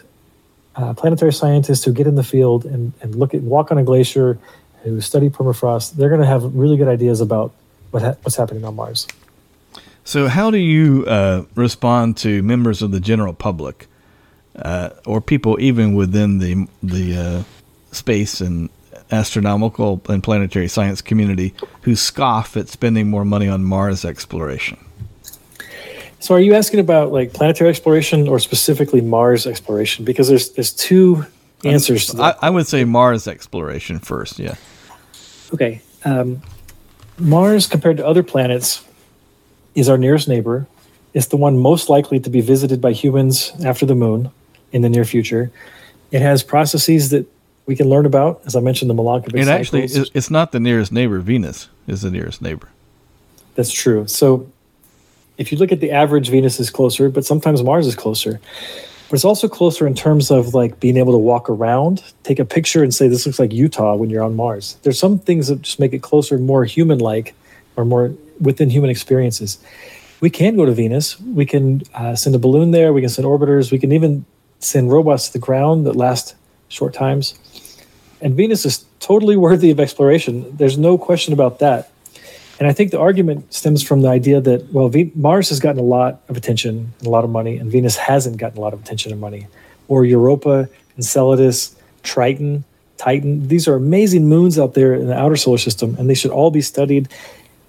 [0.76, 3.84] uh, planetary scientists who get in the field and, and look at walk on a
[3.84, 4.40] glacier,
[4.84, 7.54] who study permafrost, they're going to have really good ideas about
[7.92, 9.08] what ha- what's happening on Mars.
[10.04, 13.88] So, how do you uh, respond to members of the general public,
[14.58, 17.44] uh, or people even within the the uh,
[17.94, 18.70] space and
[19.12, 21.54] astronomical and planetary science community
[21.84, 24.78] who scoff at spending more money on Mars exploration?
[26.24, 30.06] So, are you asking about like planetary exploration or specifically Mars exploration?
[30.06, 31.26] Because there's there's two
[31.66, 32.38] answers to that.
[32.42, 34.40] I, I would say Mars exploration first.
[34.40, 34.56] Yeah.
[35.54, 35.82] Okay.
[36.06, 36.42] Um,
[37.20, 38.86] Mars, compared to other planets,
[39.76, 40.66] is our nearest neighbor.
[41.14, 44.32] It's the one most likely to be visited by humans after the moon
[44.72, 45.52] in the near future.
[46.12, 47.28] It has processes that
[47.66, 50.94] we can learn about, as I mentioned, the Milankovitch It actually, it's not the nearest
[50.94, 51.20] neighbor.
[51.20, 52.70] Venus is the nearest neighbor.
[53.56, 54.08] That's true.
[54.08, 54.50] So
[55.38, 58.40] if you look at the average, Venus is closer, but sometimes Mars is closer.
[59.10, 62.46] But it's also closer in terms of like being able to walk around, take a
[62.46, 64.78] picture, and say this looks like Utah when you're on Mars.
[64.84, 67.36] There's some things that just make it closer, more human-like,
[67.76, 69.60] or more within human experiences.
[70.20, 71.20] We can go to Venus.
[71.20, 72.94] We can uh, send a balloon there.
[72.94, 73.72] We can send orbiters.
[73.72, 74.26] We can even
[74.60, 76.36] send robots to the ground that last
[76.70, 77.36] short times.
[78.22, 80.56] And Venus is totally worthy of exploration.
[80.56, 81.92] There's no question about that.
[82.60, 85.80] And I think the argument stems from the idea that, well, v- Mars has gotten
[85.80, 88.74] a lot of attention and a lot of money, and Venus hasn't gotten a lot
[88.74, 89.48] of attention and money.
[89.88, 92.64] Or Europa, Enceladus, Triton,
[92.98, 93.48] Titan.
[93.48, 96.52] These are amazing moons out there in the outer solar system, and they should all
[96.52, 97.10] be studied.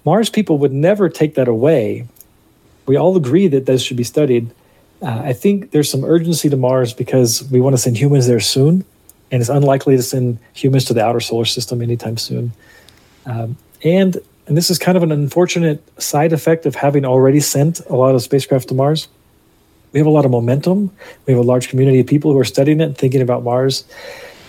[0.05, 2.07] Mars people would never take that away.
[2.85, 4.51] We all agree that those should be studied.
[5.01, 8.39] Uh, I think there's some urgency to Mars because we want to send humans there
[8.39, 8.85] soon,
[9.31, 12.53] and it's unlikely to send humans to the outer solar system anytime soon.
[13.25, 14.17] Um, and
[14.47, 18.13] and this is kind of an unfortunate side effect of having already sent a lot
[18.13, 19.07] of spacecraft to Mars.
[19.91, 20.91] We have a lot of momentum.
[21.25, 23.85] We have a large community of people who are studying it and thinking about Mars.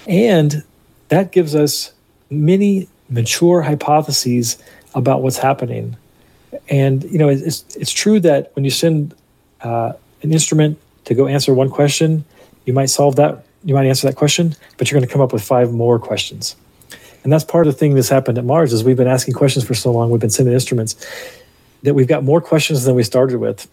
[0.06, 0.64] And
[1.08, 1.92] that gives us
[2.30, 4.58] many mature hypotheses
[4.94, 5.96] about what's happening.
[6.68, 9.14] And, you know, it's, it's true that when you send
[9.60, 9.92] uh,
[10.22, 12.24] an instrument to go answer one question,
[12.64, 15.32] you might solve that, you might answer that question, but you're going to come up
[15.32, 16.56] with five more questions.
[17.26, 19.64] And that's part of the thing that's happened at Mars is we've been asking questions
[19.64, 20.94] for so long, we've been sending instruments
[21.82, 23.68] that we've got more questions than we started with.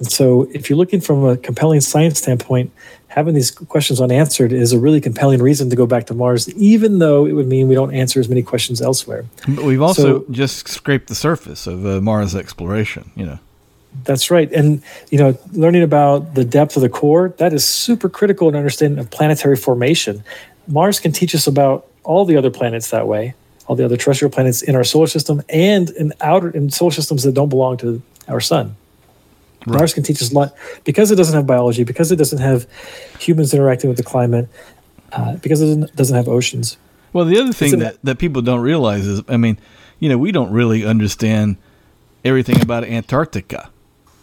[0.00, 2.72] And so if you're looking from a compelling science standpoint,
[3.06, 6.98] having these questions unanswered is a really compelling reason to go back to Mars, even
[6.98, 9.26] though it would mean we don't answer as many questions elsewhere.
[9.46, 13.38] But we've also so, just scraped the surface of uh, Mars exploration, you know.
[14.02, 14.50] That's right.
[14.50, 14.82] And,
[15.12, 18.98] you know, learning about the depth of the core, that is super critical in understanding
[18.98, 20.24] of planetary formation.
[20.66, 23.34] Mars can teach us about all the other planets that way,
[23.66, 27.22] all the other terrestrial planets in our solar system and in outer in solar systems
[27.22, 28.76] that don't belong to our sun.
[29.66, 29.78] Right.
[29.78, 32.66] Mars can teach us a lot because it doesn't have biology, because it doesn't have
[33.18, 34.48] humans interacting with the climate,
[35.12, 36.78] uh, because it doesn't have oceans.
[37.12, 39.58] Well, the other thing that, that people don't realize is, I mean,
[39.98, 41.56] you know, we don't really understand
[42.24, 43.70] everything about Antarctica,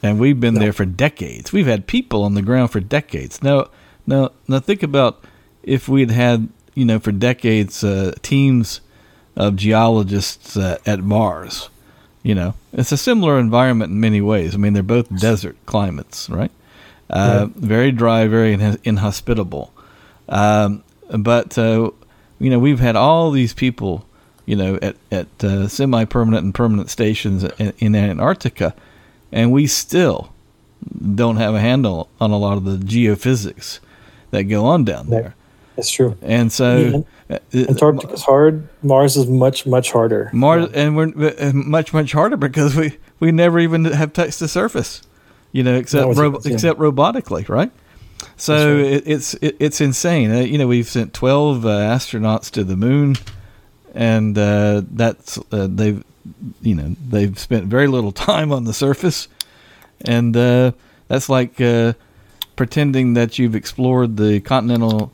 [0.02, 0.62] and we've been no.
[0.62, 1.52] there for decades.
[1.52, 3.44] We've had people on the ground for decades.
[3.44, 3.70] Now,
[4.08, 5.24] now, now, think about
[5.64, 6.48] if we'd had
[6.78, 8.82] you know, for decades, uh, teams
[9.36, 11.70] of geologists uh, at Mars.
[12.22, 14.54] You know, it's a similar environment in many ways.
[14.54, 16.52] I mean, they're both desert climates, right?
[17.10, 18.54] Uh, Very dry, very
[18.84, 19.74] inhospitable.
[20.30, 21.90] Um, but uh,
[22.40, 24.06] you know, we've had all these people,
[24.46, 28.76] you know, at at uh, semi-permanent and permanent stations in, in Antarctica,
[29.32, 30.32] and we still
[31.16, 33.80] don't have a handle on a lot of the geophysics
[34.30, 35.34] that go on down there.
[35.78, 36.18] That's true.
[36.24, 38.68] And so uh, Antarctica is hard.
[38.82, 40.32] Mars is much much harder.
[40.34, 40.82] Mars yeah.
[40.82, 45.04] and we're uh, much much harder because we we never even have touched the surface,
[45.52, 47.72] you know, except ro- except robotically, right?
[48.38, 48.86] So right.
[48.86, 50.32] It, it's it, it's insane.
[50.32, 53.18] Uh, you know, we've sent twelve uh, astronauts to the moon,
[53.94, 56.04] and uh, that's uh, they've
[56.64, 59.28] you know they've spent very little time on the surface,
[60.02, 60.34] and
[61.08, 61.62] that's like
[62.56, 65.12] pretending that you've explored the continental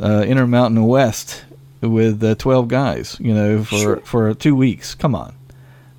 [0.00, 1.44] uh, Intermountain West
[1.80, 3.96] with uh, 12 guys, you know, for, sure.
[3.98, 4.94] for two weeks.
[4.94, 5.34] Come on.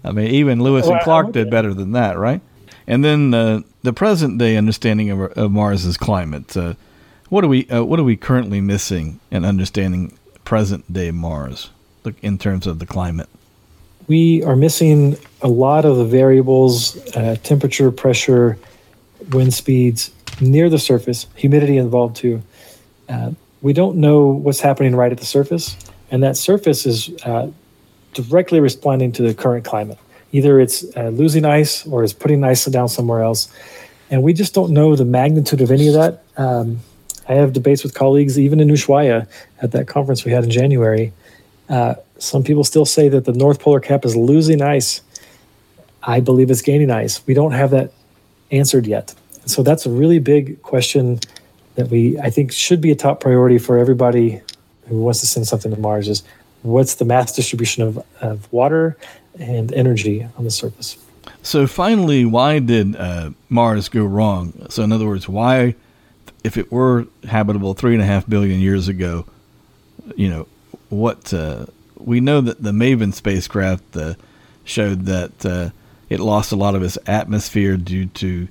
[0.04, 2.41] I mean, even Lewis well, and Clark did better than that, right?
[2.88, 6.56] And then uh, the present day understanding of, of Mars's climate.
[6.58, 6.74] Uh,
[7.30, 11.70] what are we uh, What are we currently missing in understanding present day Mars
[12.22, 13.30] in terms of the climate?
[14.08, 18.58] We are missing a lot of the variables: uh, temperature, pressure,
[19.32, 22.41] wind speeds near the surface, humidity involved too.
[23.64, 25.78] We don't know what's happening right at the surface,
[26.11, 27.49] and that surface is uh,
[28.14, 29.97] directly responding to the current climate.
[30.34, 33.47] Either it's uh, losing ice or it's putting ice down somewhere else,
[34.09, 36.24] and we just don't know the magnitude of any of that.
[36.36, 36.82] Um,
[37.30, 39.30] I have debates with colleagues, even in Ushuaia,
[39.61, 41.14] at that conference we had in January.
[41.70, 45.01] Uh, some people still say that the North Polar Cap is losing ice.
[46.03, 47.26] I believe it's gaining ice.
[47.26, 47.93] We don't have that
[48.51, 49.16] answered yet.
[49.45, 51.22] So that's a really big question
[51.76, 54.41] that we I think should be a top priority for everybody
[54.88, 56.24] who wants to send something to Mars is
[56.61, 58.97] what's the mass distribution of, of water
[59.39, 60.97] and energy on the surface.
[61.41, 64.67] So finally, why did uh, Mars go wrong?
[64.69, 65.76] So in other words, why,
[66.43, 69.26] if it were habitable three and a half billion years ago,
[70.15, 70.47] you know,
[70.89, 71.65] what uh,
[71.97, 74.13] we know that the Maven spacecraft uh,
[74.63, 75.69] showed that uh,
[76.09, 78.47] it lost a lot of its atmosphere due to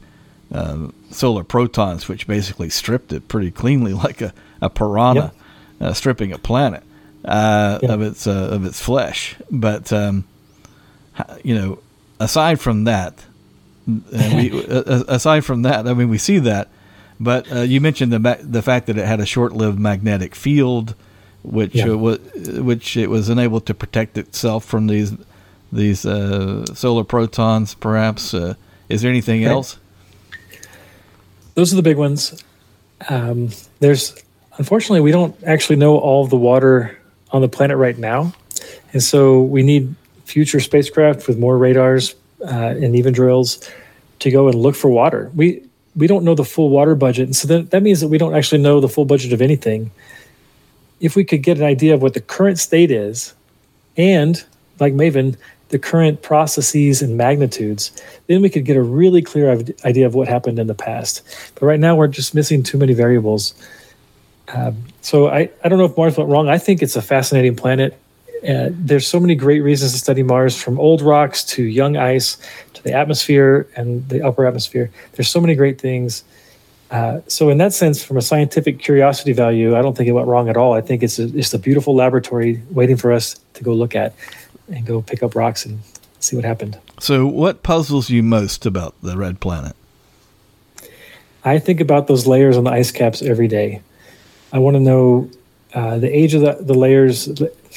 [0.53, 5.33] uh, solar protons, which basically stripped it pretty cleanly, like a, a piranha
[5.81, 5.91] yep.
[5.91, 6.83] uh, stripping a planet
[7.25, 7.91] uh, yep.
[7.91, 9.37] of its uh, of its flesh.
[9.51, 10.25] But um,
[11.43, 11.79] you know,
[12.21, 13.25] aside from that,
[13.87, 16.69] we, aside from that, I mean, we see that.
[17.21, 20.95] But uh, you mentioned the the fact that it had a short-lived magnetic field,
[21.43, 25.13] which was which it was unable to protect itself from these
[25.71, 27.75] these solar protons.
[27.75, 29.79] Perhaps is there anything else?
[31.55, 32.43] Those are the big ones.
[33.09, 33.51] Um,
[33.81, 34.15] there's
[34.59, 36.99] unfortunately we don't actually know all of the water
[37.31, 38.33] on the planet right now,
[38.93, 39.95] and so we need
[40.25, 43.69] future spacecraft with more radars uh, and even drills
[44.21, 45.31] to go and look for water.
[45.35, 45.63] We
[45.95, 48.35] we don't know the full water budget, and so that, that means that we don't
[48.35, 49.91] actually know the full budget of anything.
[51.01, 53.35] If we could get an idea of what the current state is,
[53.97, 54.43] and
[54.79, 55.37] like Maven,
[55.73, 57.91] the current processes and magnitudes,
[58.27, 61.23] then we could get a really clear idea of what happened in the past.
[61.55, 63.55] But right now, we're just missing too many variables.
[64.49, 66.49] Um, so I, I don't know if Mars went wrong.
[66.49, 67.99] I think it's a fascinating planet.
[68.47, 72.37] Uh, there's so many great reasons to study Mars, from old rocks to young ice
[72.75, 74.91] to the atmosphere and the upper atmosphere.
[75.13, 76.23] There's so many great things.
[76.91, 80.29] Uh, so in that sense, from a scientific curiosity value, I don't think it went
[80.29, 80.75] wrong at all.
[80.75, 84.15] I think it's a, it's a beautiful laboratory waiting for us to go look at
[84.73, 85.81] and go pick up rocks and
[86.21, 86.79] see what happened.
[87.01, 89.77] So, what puzzles you most about the red planet?
[91.45, 93.83] I think about those layers on the ice caps every day.
[94.53, 95.31] I want to know
[95.75, 97.29] uh, the age of the, the layers,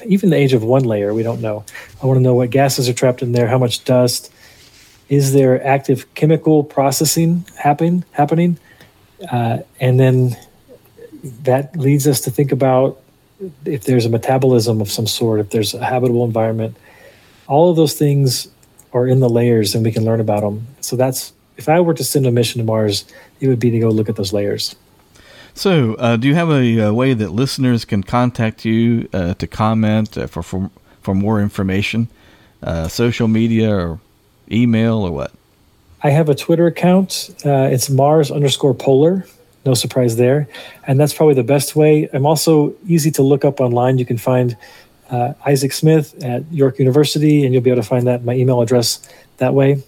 [0.05, 1.63] even the age of one layer, we don't know.
[2.01, 4.31] I want to know what gases are trapped in there, how much dust.
[5.07, 8.57] Is there active chemical processing happen, happening?
[9.31, 10.35] Uh, and then
[11.43, 12.99] that leads us to think about
[13.65, 16.75] if there's a metabolism of some sort, if there's a habitable environment,
[17.47, 18.47] all of those things
[18.93, 20.67] are in the layers and we can learn about them.
[20.81, 23.05] So that's if I were to send a mission to Mars,
[23.39, 24.75] it would be to go look at those layers.
[25.53, 29.47] So, uh, do you have a, a, way that listeners can contact you uh, to
[29.47, 30.69] comment uh, for, for
[31.01, 32.09] for more information,
[32.61, 33.99] uh, social media or
[34.51, 35.31] email or what?
[36.03, 37.33] I have a Twitter account.
[37.45, 39.25] Uh, it's Mars underscore polar
[39.65, 40.47] no surprise there.
[40.85, 42.07] And that's probably the best way.
[42.13, 43.97] I'm also easy to look up online.
[43.97, 44.55] You can find
[45.09, 48.61] uh, Isaac Smith at York University, and you'll be able to find that my email
[48.61, 49.83] address that way.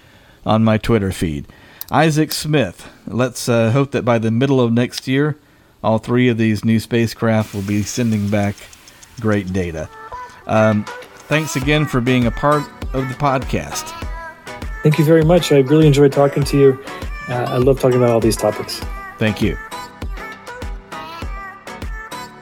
[0.44, 1.46] on my Twitter feed.
[1.90, 2.90] Isaac Smith.
[3.06, 5.36] Let's uh, hope that by the middle of next year,
[5.82, 8.56] all three of these new spacecraft will be sending back
[9.20, 9.88] great data.
[10.46, 10.84] Um,
[11.28, 12.62] thanks again for being a part
[12.92, 13.94] of the podcast.
[14.82, 15.52] Thank you very much.
[15.52, 16.84] I really enjoyed talking to you.
[17.28, 18.80] Uh, I love talking about all these topics.
[19.18, 19.56] Thank you.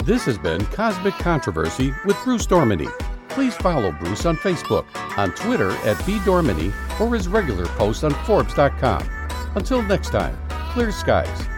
[0.04, 2.88] This has been Cosmic Controversy with Bruce Dorminey.
[3.28, 4.86] Please follow Bruce on Facebook,
[5.18, 9.06] on Twitter at bdorminey, or his regular posts on Forbes.com.
[9.54, 10.36] Until next time,
[10.72, 11.57] clear skies.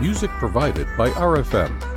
[0.00, 1.93] Music provided by RFM